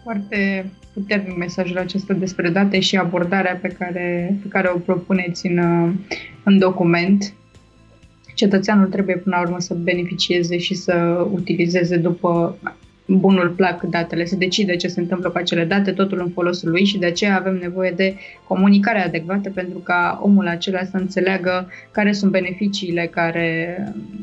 [0.03, 5.57] Foarte puternic mesajul acesta despre date și abordarea pe care, pe care o propuneți în,
[6.43, 7.33] în document
[8.37, 12.57] cetățeanul trebuie până la urmă să beneficieze și să utilizeze după
[13.07, 16.85] bunul plac datele, să decide ce se întâmplă cu acele date, totul în folosul lui
[16.85, 18.15] și de aceea avem nevoie de
[18.47, 23.77] comunicare adecvată pentru ca omul acela să înțeleagă care sunt beneficiile care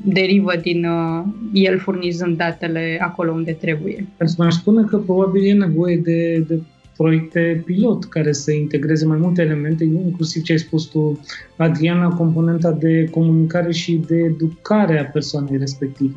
[0.04, 4.06] derivă din uh, el furnizând datele acolo unde trebuie.
[4.16, 6.60] Pentru că aș spune că probabil e nevoie de, de
[6.96, 11.20] proiecte pilot care să integreze mai multe elemente, inclusiv ce ai spus tu,
[11.56, 16.14] Adriana, componenta de comunicare și de educare a persoanei respective.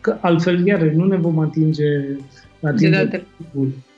[0.00, 1.84] Că altfel, iar nu ne vom atinge,
[2.62, 3.22] atinge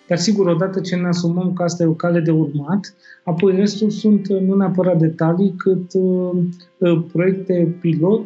[0.09, 3.91] Dar sigur, odată ce ne asumăm că asta e o cale de urmat, apoi restul
[3.91, 6.38] sunt nu neapărat detalii, cât uh,
[6.79, 8.25] uh proiecte pilot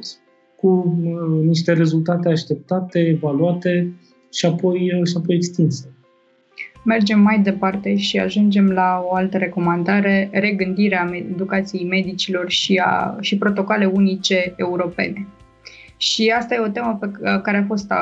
[0.57, 3.93] cu uh, niște rezultate așteptate, evaluate
[4.33, 5.91] și apoi, uh, și apoi extinse.
[6.85, 13.39] Mergem mai departe și ajungem la o altă recomandare, regândirea educației medicilor și, a, și
[13.39, 15.27] protocole unice europene.
[15.97, 17.11] Și asta e o temă pe
[17.43, 17.93] care a fost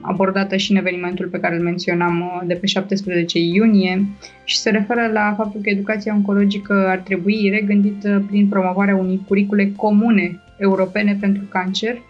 [0.00, 4.06] abordată și în evenimentul pe care îl menționam uh, de pe 17 iunie
[4.44, 9.72] și se referă la faptul că educația oncologică ar trebui regândită prin promovarea unei curicule
[9.76, 12.02] comune europene pentru cancer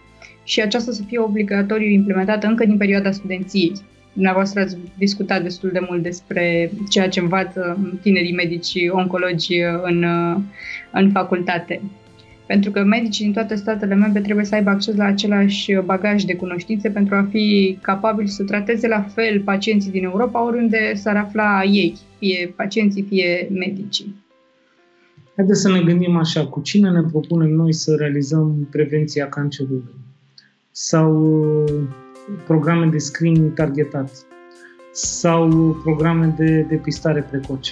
[0.43, 3.71] și aceasta să fie obligatoriu implementată încă din perioada studenției.
[4.13, 10.05] Dumneavoastră ați discutat destul de mult despre ceea ce învață tinerii medici oncologi în,
[10.91, 11.81] în facultate.
[12.47, 16.35] Pentru că medicii din toate statele membre trebuie să aibă acces la același bagaj de
[16.35, 21.63] cunoștințe pentru a fi capabili să trateze la fel pacienții din Europa oriunde s-ar afla
[21.63, 24.15] ei, fie pacienții, fie medicii.
[25.35, 29.95] Haideți să ne gândim așa, cu cine ne propunem noi să realizăm prevenția cancerului?
[30.71, 31.33] Sau
[32.45, 34.11] programe de screening targetat
[34.91, 35.47] sau
[35.83, 37.71] programe de depistare precoce.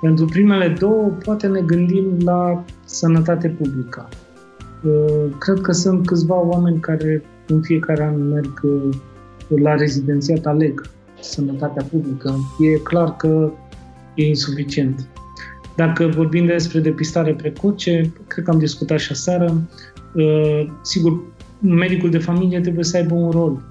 [0.00, 4.08] Pentru primele două, poate ne gândim la sănătate publică.
[4.82, 8.96] Uh, cred că sunt câțiva oameni care în fiecare an merg uh,
[9.62, 12.34] la rezidențiat, aleg sănătatea publică.
[12.60, 13.52] E clar că
[14.14, 15.08] e insuficient.
[15.76, 19.68] Dacă vorbim despre depistare precoce, cred că am discutat și aseară,
[20.14, 21.20] uh, sigur,
[21.60, 23.62] medicul de familie trebuie să aibă un rol.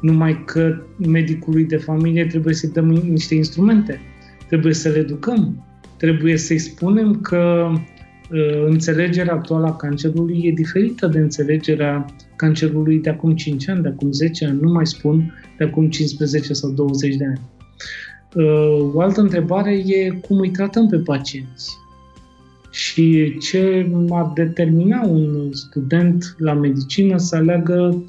[0.00, 4.00] Numai că medicului de familie trebuie să-i dăm niște instrumente,
[4.48, 5.67] trebuie să le educăm,
[5.98, 13.10] trebuie să-i spunem că uh, înțelegerea actuală a cancerului e diferită de înțelegerea cancerului de
[13.10, 17.16] acum 5 ani, de acum 10 ani, nu mai spun de acum 15 sau 20
[17.16, 17.40] de ani.
[18.34, 21.76] Uh, o altă întrebare e cum îi tratăm pe pacienți
[22.70, 28.04] și ce ar determina un student la medicină să aleagă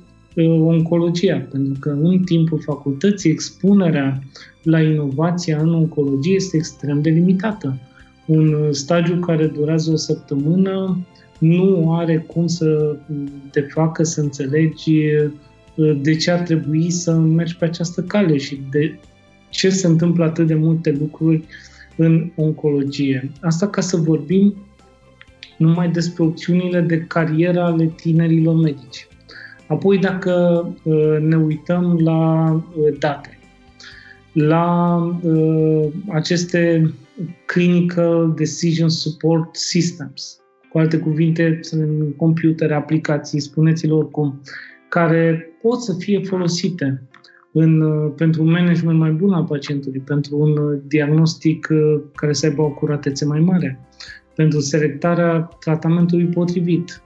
[0.47, 4.23] oncologia, pentru că în timpul facultății expunerea
[4.63, 7.77] la inovația în oncologie este extrem de limitată.
[8.25, 11.05] Un stagiu care durează o săptămână
[11.39, 12.97] nu are cum să
[13.51, 15.01] te facă să înțelegi
[16.01, 18.99] de ce ar trebui să mergi pe această cale și de
[19.49, 21.43] ce se întâmplă atât de multe lucruri
[21.95, 23.31] în oncologie.
[23.41, 24.55] Asta ca să vorbim
[25.57, 29.07] numai despre opțiunile de carieră ale tinerilor medici.
[29.69, 33.39] Apoi, dacă uh, ne uităm la uh, date,
[34.33, 36.93] la uh, aceste
[37.45, 40.39] Clinical Decision Support Systems,
[40.69, 44.41] cu alte cuvinte, sunt computere, aplicații, spuneți-lor cum,
[44.89, 47.01] care pot să fie folosite
[47.51, 47.81] în,
[48.15, 51.67] pentru un management mai bun al pacientului, pentru un diagnostic
[52.15, 53.79] care să aibă o acuratețe mai mare,
[54.35, 57.01] pentru selectarea tratamentului potrivit.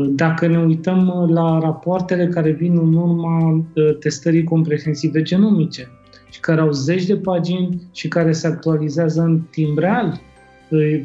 [0.00, 5.88] Dacă ne uităm la rapoartele care vin în urma uh, testării comprehensive genomice
[6.30, 10.20] și care au zeci de pagini și care se actualizează în timp real,
[10.68, 11.00] uh,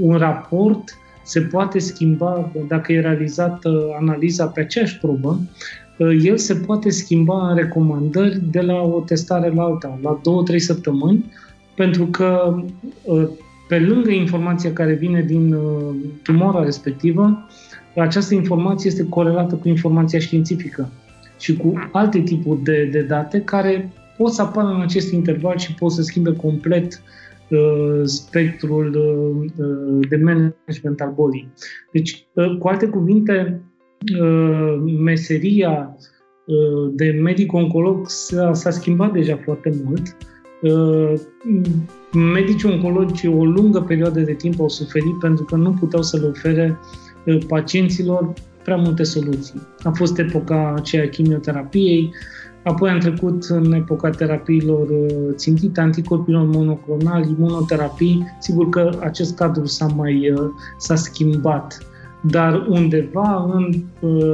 [0.00, 5.40] un raport se poate schimba dacă e realizată analiza pe aceeași probă,
[5.98, 10.60] uh, el se poate schimba în recomandări de la o testare la alta, la două-trei
[10.60, 11.32] săptămâni,
[11.74, 12.54] pentru că
[13.68, 17.46] pe lângă informația care vine din uh, tumora respectivă,
[18.00, 20.88] această informație este corelată cu informația științifică
[21.38, 25.74] și cu alte tipuri de, de date care pot să apară în acest interval și
[25.74, 27.02] pot să schimbe complet
[27.48, 31.52] uh, spectrul uh, uh de management al bolii.
[31.92, 33.62] Deci, uh, cu alte cuvinte,
[34.20, 35.96] uh, meseria
[36.46, 40.16] uh, de medic-oncolog s-a, s-a schimbat deja foarte mult.
[40.62, 41.12] Uh,
[42.32, 46.26] medicii oncologi o lungă perioadă de timp au suferit pentru că nu puteau să le
[46.26, 47.11] ofere uh,
[47.48, 48.32] pacienților
[48.64, 49.62] prea multe soluții.
[49.82, 52.14] A fost epoca aceea chimioterapiei,
[52.64, 58.26] apoi am trecut în epoca terapiilor uh, țintite, anticorpilor monoclonali, imunoterapii.
[58.38, 61.78] Sigur că acest cadru s-a mai uh, s-a schimbat,
[62.20, 63.84] dar undeva în,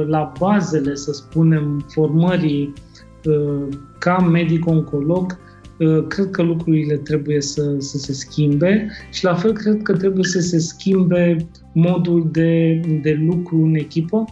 [0.07, 2.73] la bazele, să spunem, formării
[3.97, 5.48] ca medic-oncolog, Uh,
[6.07, 10.39] cred că lucrurile trebuie să, să se schimbe și la fel cred că trebuie să
[10.39, 14.25] se schimbe modul de, de lucru în echipă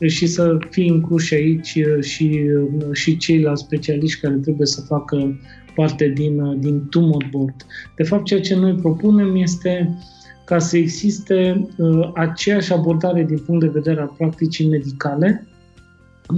[0.00, 5.38] și să fie incluși aici uh, și, uh, și ceilalți specialiști care trebuie să facă
[5.74, 7.54] parte din, din tumor board.
[7.96, 9.96] De fapt, ceea ce noi propunem este
[10.44, 15.46] ca să existe uh, aceeași abordare din punct de vedere al practicii medicale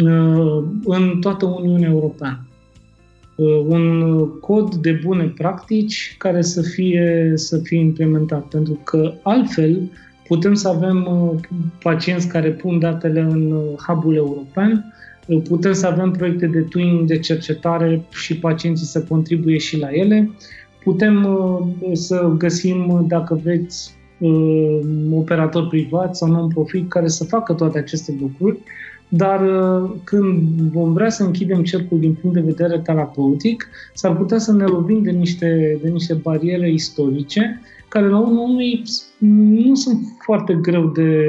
[0.04, 2.47] uh, în toată Uniunea Europeană.
[3.38, 8.44] Uh, un cod de bune practici care să fie, să fie implementat.
[8.44, 9.90] Pentru că altfel
[10.26, 11.40] putem să avem uh,
[11.82, 14.94] pacienți care pun datele în uh, hub-ul european,
[15.48, 20.30] putem să avem proiecte de twinning de cercetare și pacienții să contribuie și la ele,
[20.82, 21.26] putem
[21.92, 23.96] să găsim, dacă vreți,
[25.10, 28.58] operatori privați sau non-profit care să facă toate aceste lucruri
[29.08, 34.38] dar uh, când vom vrea să închidem cercul din punct de vedere terapeutic, s-ar putea
[34.38, 38.82] să ne lovim de niște, de niște bariere istorice care la urmă unui
[39.64, 41.24] nu sunt foarte greu de,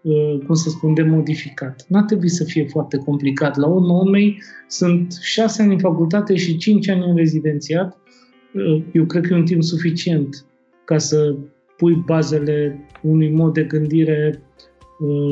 [0.00, 1.84] uh, cum să spun, de modificat.
[1.88, 3.56] Nu ar trebui să fie foarte complicat.
[3.56, 7.98] La urmă urmei sunt șase ani în facultate și cinci ani în rezidențiat.
[8.54, 10.44] Uh, eu cred că e un timp suficient
[10.84, 11.36] ca să
[11.76, 14.69] pui bazele unui mod de gândire Uh,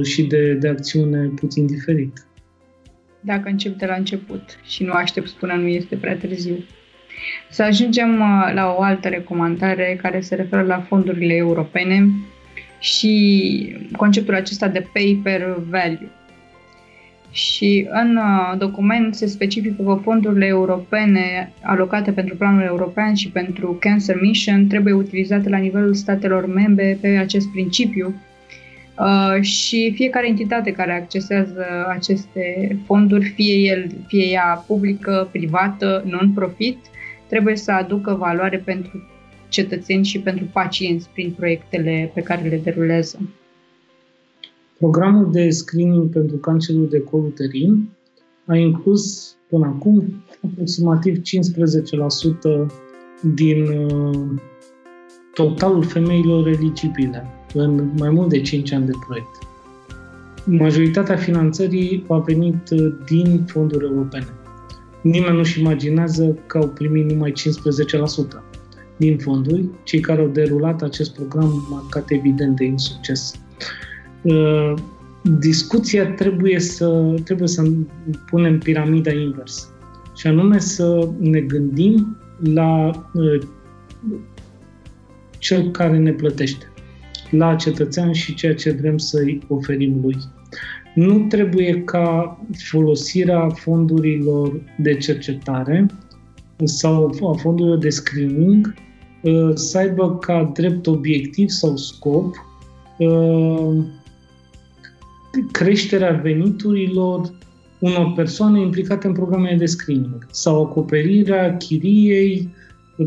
[0.02, 2.26] și de, de acțiune puțin diferit.
[3.20, 6.64] Dacă încep de la început și nu aștept până nu este prea târziu.
[7.50, 12.08] Să ajungem uh, la o altă recomandare care se referă la fondurile europene
[12.80, 16.10] și conceptul acesta de pay per value.
[17.30, 23.76] Și în uh, document se specifică că fondurile europene alocate pentru planul european și pentru
[23.80, 28.27] Cancer Mission trebuie utilizate la nivelul statelor membre pe acest principiu Uh,
[29.40, 36.78] și fiecare entitate care accesează aceste fonduri, fie, el, fie ea publică, privată, non-profit,
[37.28, 39.02] trebuie să aducă valoare pentru
[39.48, 43.18] cetățeni și pentru pacienți prin proiectele pe care le derulează.
[44.78, 47.88] Programul de screening pentru cancerul de col uterin
[48.46, 51.20] a inclus până acum aproximativ 15%
[53.34, 54.28] din uh,
[55.34, 59.28] totalul femeilor eligibile în mai mult de 5 ani de proiect.
[60.44, 64.26] Majoritatea finanțării a venit uh, din fonduri europene.
[65.02, 68.42] Nimeni nu-și imaginează că au primit numai 15%
[68.96, 69.64] din fonduri.
[69.82, 73.34] Cei care au derulat acest program marcat evident de insucces.
[74.22, 74.74] Uh,
[75.38, 77.62] discuția trebuie să, trebuie să
[78.30, 79.68] punem piramida invers.
[80.16, 82.16] Și anume să ne gândim
[82.54, 83.40] la uh,
[85.38, 86.67] cel care ne plătește,
[87.30, 90.16] la cetățean și ceea ce vrem să-i oferim lui.
[90.94, 95.86] Nu trebuie ca folosirea fondurilor de cercetare
[96.64, 98.74] sau a fondurilor de screening
[99.22, 102.34] uh, să aibă ca drept obiectiv sau scop
[102.98, 103.84] uh,
[105.52, 107.36] creșterea veniturilor
[107.78, 112.48] unor persoane implicate în programele de screening sau acoperirea chiriei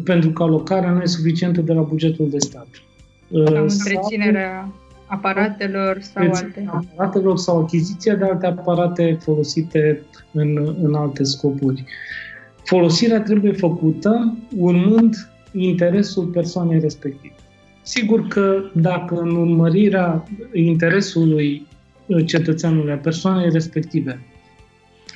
[0.03, 2.67] pentru că alocarea nu e suficientă de la bugetul de stat.
[3.31, 4.71] Sau întreținerea
[5.05, 6.65] aparatelor sau alte.
[6.67, 10.01] Aparatelor sau achiziția de alte aparate folosite
[10.31, 11.83] în, în alte scopuri.
[12.63, 15.15] Folosirea trebuie făcută urmând
[15.51, 17.35] interesul persoanei respective.
[17.81, 20.23] Sigur că dacă în urmărirea
[20.53, 21.67] interesului
[22.25, 24.19] cetățeanului, a persoanei respective,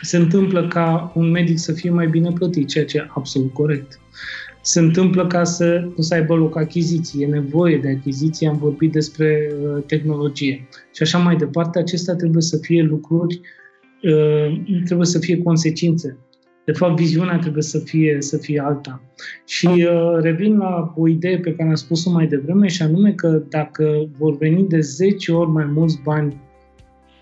[0.01, 3.99] se întâmplă ca un medic să fie mai bine plătit, ceea ce e absolut corect.
[4.67, 8.91] Se întâmplă ca să nu să aibă loc achiziții, e nevoie de achiziții, am vorbit
[8.91, 11.79] despre uh, tehnologie și așa mai departe.
[11.79, 13.41] Acestea trebuie să fie lucruri,
[14.03, 16.17] uh, trebuie să fie consecințe.
[16.65, 19.01] De fapt, viziunea trebuie să fie, să fie alta.
[19.45, 23.43] Și uh, revin la o idee pe care am spus-o mai devreme, și anume că
[23.49, 26.41] dacă vor veni de 10 ori mai mulți bani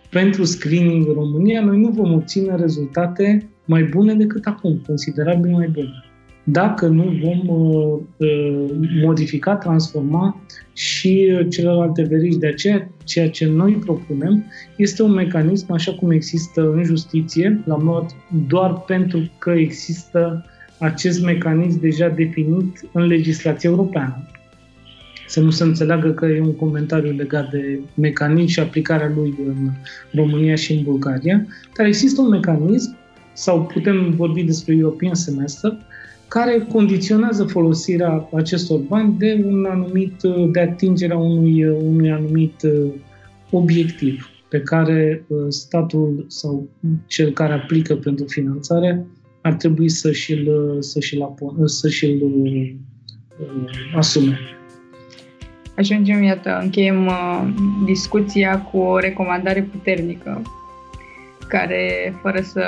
[0.09, 5.67] pentru screening în România, noi nu vom obține rezultate mai bune decât acum, considerabil mai
[5.67, 6.02] bune.
[6.43, 8.65] Dacă nu vom uh, uh,
[9.03, 10.41] modifica, transforma
[10.73, 12.37] și uh, celelalte verigi.
[12.37, 14.43] De aceea, ceea ce noi propunem
[14.75, 18.05] este un mecanism, așa cum există în justiție, la mod
[18.47, 20.45] doar pentru că există
[20.79, 24.27] acest mecanism deja definit în legislația europeană
[25.33, 29.69] să nu se înțeleagă că e un comentariu legat de mecanism și aplicarea lui în
[30.11, 31.45] România și în Bulgaria,
[31.77, 32.97] dar există un mecanism,
[33.33, 35.77] sau putem vorbi despre European Semester,
[36.33, 40.21] care condiționează folosirea acestor bani de un anumit,
[40.51, 42.91] de atingerea unui, unui anumit uh,
[43.51, 46.69] obiectiv pe care uh, statul sau
[47.07, 49.05] cel care aplică pentru finanțare
[49.41, 50.47] ar trebui să și-l,
[50.79, 51.33] să și-l,
[51.65, 52.73] să și-l uh,
[53.95, 54.37] asume.
[55.77, 57.53] Ajungem, iată, încheiem uh,
[57.85, 60.41] discuția cu o recomandare puternică
[61.47, 62.61] care, fără să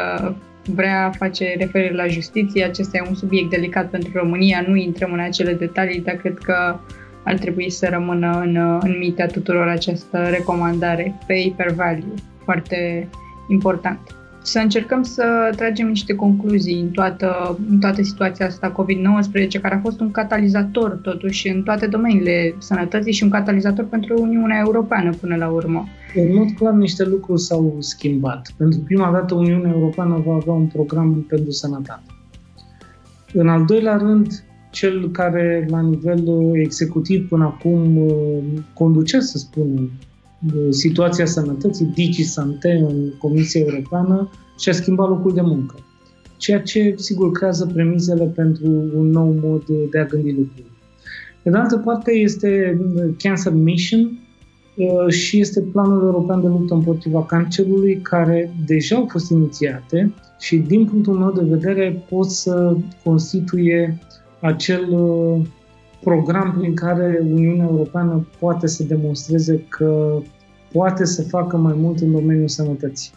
[0.66, 5.20] vrea face referire la justiție, acesta e un subiect delicat pentru România, nu intrăm în
[5.20, 6.80] acele detalii, dar cred că
[7.24, 12.14] ar trebui să rămână în, în mintea tuturor această recomandare, pay per value,
[12.44, 13.10] foarte
[13.48, 14.00] important.
[14.42, 19.80] Să încercăm să tragem niște concluzii în toată, în toată situația asta COVID-19, care a
[19.80, 25.36] fost un catalizator totuși în toate domeniile sănătății și un catalizator pentru Uniunea Europeană până
[25.36, 25.88] la urmă.
[26.16, 28.54] În mod clar, niște lucruri s-au schimbat.
[28.58, 32.04] Pentru prima dată, Uniunea Europeană va avea un program pentru sănătate.
[33.34, 38.00] În al doilea rând, cel care la nivel executiv până acum
[38.74, 39.92] conducea, să spunem,
[40.70, 45.76] situația sănătății, DigiSante în Comisia Europeană și a schimbat locul de muncă.
[46.38, 50.70] Ceea ce, sigur, creează premizele pentru un nou mod de a gândi lucrurile.
[51.44, 52.80] Pe de altă parte, este
[53.18, 54.25] Cancer Mission uh,
[55.08, 60.86] și este Planul European de luptă împotriva cancerului, care deja au fost inițiate și, din
[60.86, 64.00] punctul meu de vedere, pot să constituie
[64.40, 65.42] acel uh,
[66.04, 70.22] program prin care Uniunea Europeană poate să demonstreze că
[70.72, 73.12] poate să facă mai mult în domeniul sănătății.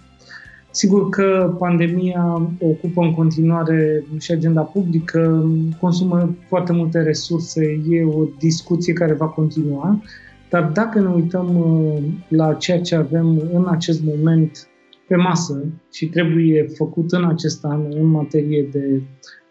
[0.70, 5.50] Sigur că pandemia ocupă în continuare și agenda publică,
[5.80, 10.02] consumă foarte multe resurse, e o discuție care va continua,
[10.50, 14.68] dar dacă ne uităm uh, la ceea ce avem în acest moment
[15.08, 19.02] pe masă și trebuie făcut în acest an în materie de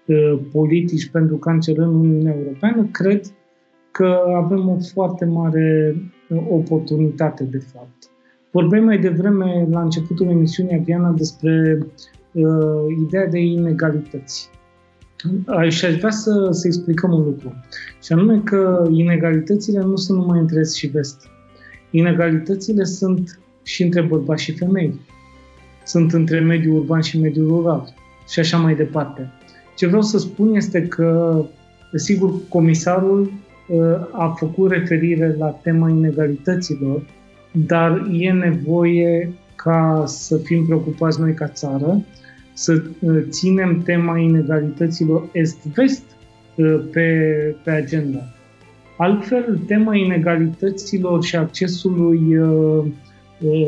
[0.06, 3.22] uh, politici pentru cancer în Uniunea Europeană, cred
[3.92, 5.96] că avem o foarte mare
[6.30, 8.10] uh, oportunitate, de fapt.
[8.52, 11.78] Vorbeam mai devreme, la începutul emisiunii, Adriana, despre
[12.32, 12.44] uh,
[13.06, 14.50] ideea de inegalități.
[15.70, 17.54] Și aș vrea să, să explicăm un lucru.
[18.04, 21.28] Și anume că inegalitățile nu sunt numai între est și vest.
[21.92, 25.00] Inegalitățile sunt și între bărbați și femei.
[25.86, 27.94] Sunt între mediul urban și mediul rural.
[28.30, 29.32] Și așa mai departe.
[29.76, 31.42] Ce vreau să spun este că,
[31.94, 33.32] sigur, comisarul
[33.68, 33.80] uh,
[34.12, 37.04] a făcut referire la tema inegalităților
[37.66, 42.02] dar e nevoie ca să fim preocupați noi ca țară,
[42.58, 46.04] să uh, ținem tema inegalităților est-vest
[46.56, 47.06] uh, pe,
[47.64, 48.20] pe agenda.
[48.98, 52.86] Altfel, tema inegalităților și accesului uh,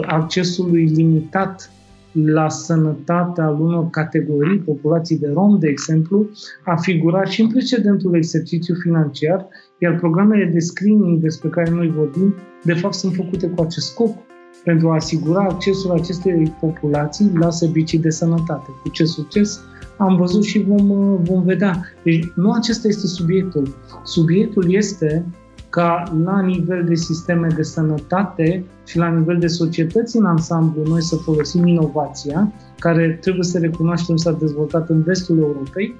[0.01, 1.71] accesului limitat
[2.11, 6.29] la sănătate al unor categorii, populații de rom, de exemplu,
[6.65, 12.35] a figurat și în precedentul exercițiu financiar, iar programele de screening despre care noi vorbim,
[12.63, 14.15] de fapt, sunt făcute cu acest scop,
[14.63, 18.69] pentru a asigura accesul acestei populații la servicii de sănătate.
[18.81, 19.61] Cu ce succes
[19.97, 21.81] am văzut și vom, vom vedea.
[22.03, 23.75] Deci nu acesta este subiectul.
[24.03, 25.25] Subiectul este
[25.69, 31.01] ca la nivel de sisteme de sănătate și la nivel de societăți în ansamblu noi
[31.01, 35.95] să folosim inovația, care trebuie să recunoaștem s-a dezvoltat în vestul Europei,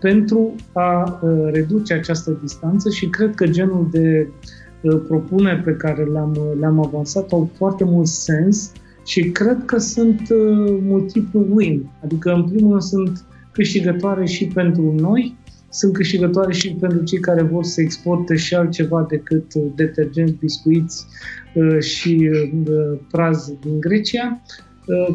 [0.00, 4.34] pentru a uh, reduce această distanță și cred că genul de uh,
[4.80, 8.72] propuneri pe care le-am, le-am avansat au foarte mult sens
[9.04, 11.90] și cred că sunt uh, multiplu win.
[12.04, 15.36] Adică, în primul rând, sunt câștigătoare și pentru noi,
[15.70, 21.06] sunt câștigătoare și pentru cei care vor să exporte și altceva decât uh, detergenți, biscuiți
[21.54, 22.30] uh, și
[22.68, 24.42] uh, praz din Grecia.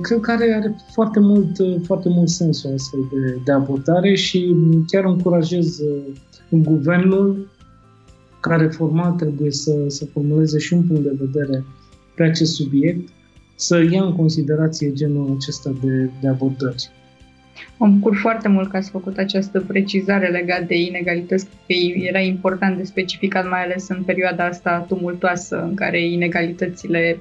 [0.01, 4.55] Cred că are, are foarte mult, foarte mult sens o astfel de, de abordare și
[4.87, 5.79] chiar încurajez
[6.49, 7.51] guvernul
[8.49, 11.63] care formal trebuie să, să formuleze și un punct de vedere
[12.15, 13.09] pe acest subiect,
[13.55, 16.89] să ia în considerație genul acesta de, de abordări.
[17.77, 21.73] Mă bucur foarte mult că ați făcut această precizare legată de inegalități, că
[22.07, 27.19] era important de specificat, mai ales în perioada asta tumultoasă în care inegalitățile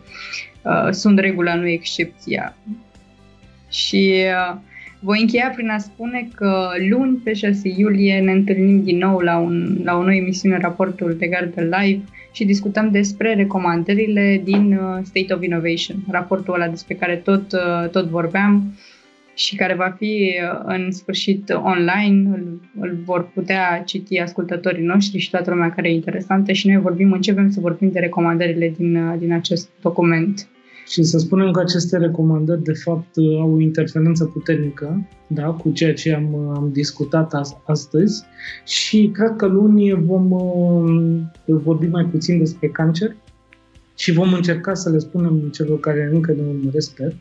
[0.64, 2.56] uh, sunt regula, nu excepția.
[3.68, 4.60] Și uh,
[5.04, 9.38] voi încheia prin a spune că luni, pe 6 iulie, ne întâlnim din nou la,
[9.38, 14.98] un, la o nouă emisiune, raportul de gardă live, și discutăm despre recomandările din uh,
[15.02, 18.74] State of Innovation, raportul ăla despre care tot, uh, tot vorbeam,
[19.34, 25.18] și care va fi uh, în sfârșit online, îl, îl vor putea citi ascultătorii noștri
[25.18, 28.96] și toată lumea care e interesantă și noi vorbim, începem să vorbim de recomandările din,
[28.96, 30.48] uh, din acest document.
[30.86, 35.70] Și să spunem că aceste recomandări, de fapt, uh, au o interferență puternică da, cu
[35.70, 37.32] ceea ce am, am discutat
[37.64, 38.24] astăzi.
[38.64, 40.28] Și cred că luni vom
[41.46, 43.16] vorbi mai puțin despre cancer
[43.96, 47.14] și vom încerca să le spunem celor care încă ne urmăresc, sper,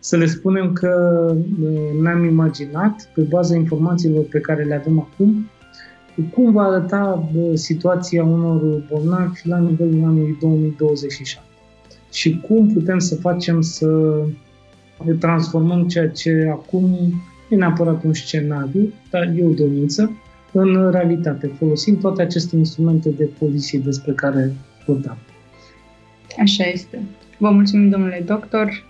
[0.00, 1.24] să le spunem că
[1.60, 5.50] uh, ne-am imaginat, pe baza informațiilor pe care le avem acum,
[6.34, 11.47] cum va arăta uh, situația unor bolnavi la nivelul anului 2027
[12.12, 14.20] și cum putem să facem să
[15.18, 16.96] transformăm ceea ce acum
[17.48, 20.20] e neapărat un scenariu, dar e o dorință,
[20.52, 21.46] în realitate.
[21.58, 24.52] Folosim toate aceste instrumente de poliție despre care
[24.86, 25.18] vorbeam.
[26.40, 27.00] Așa este.
[27.36, 28.84] Vă mulțumim, domnule doctor.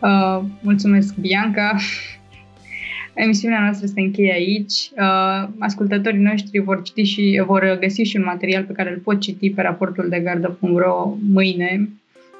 [0.00, 1.76] Uh, mulțumesc, Bianca.
[3.14, 4.90] Emisiunea noastră se încheie aici.
[4.98, 9.20] Uh, ascultătorii noștri vor citi și vor găsi și un material pe care îl pot
[9.20, 11.88] citi pe raportul de gardă.ro mâine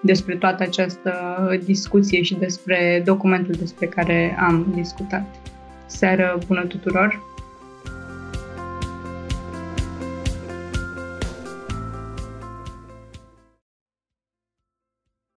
[0.05, 1.13] despre toată această
[1.65, 5.25] discuție și despre documentul despre care am discutat.
[5.87, 7.34] Seară bună tuturor!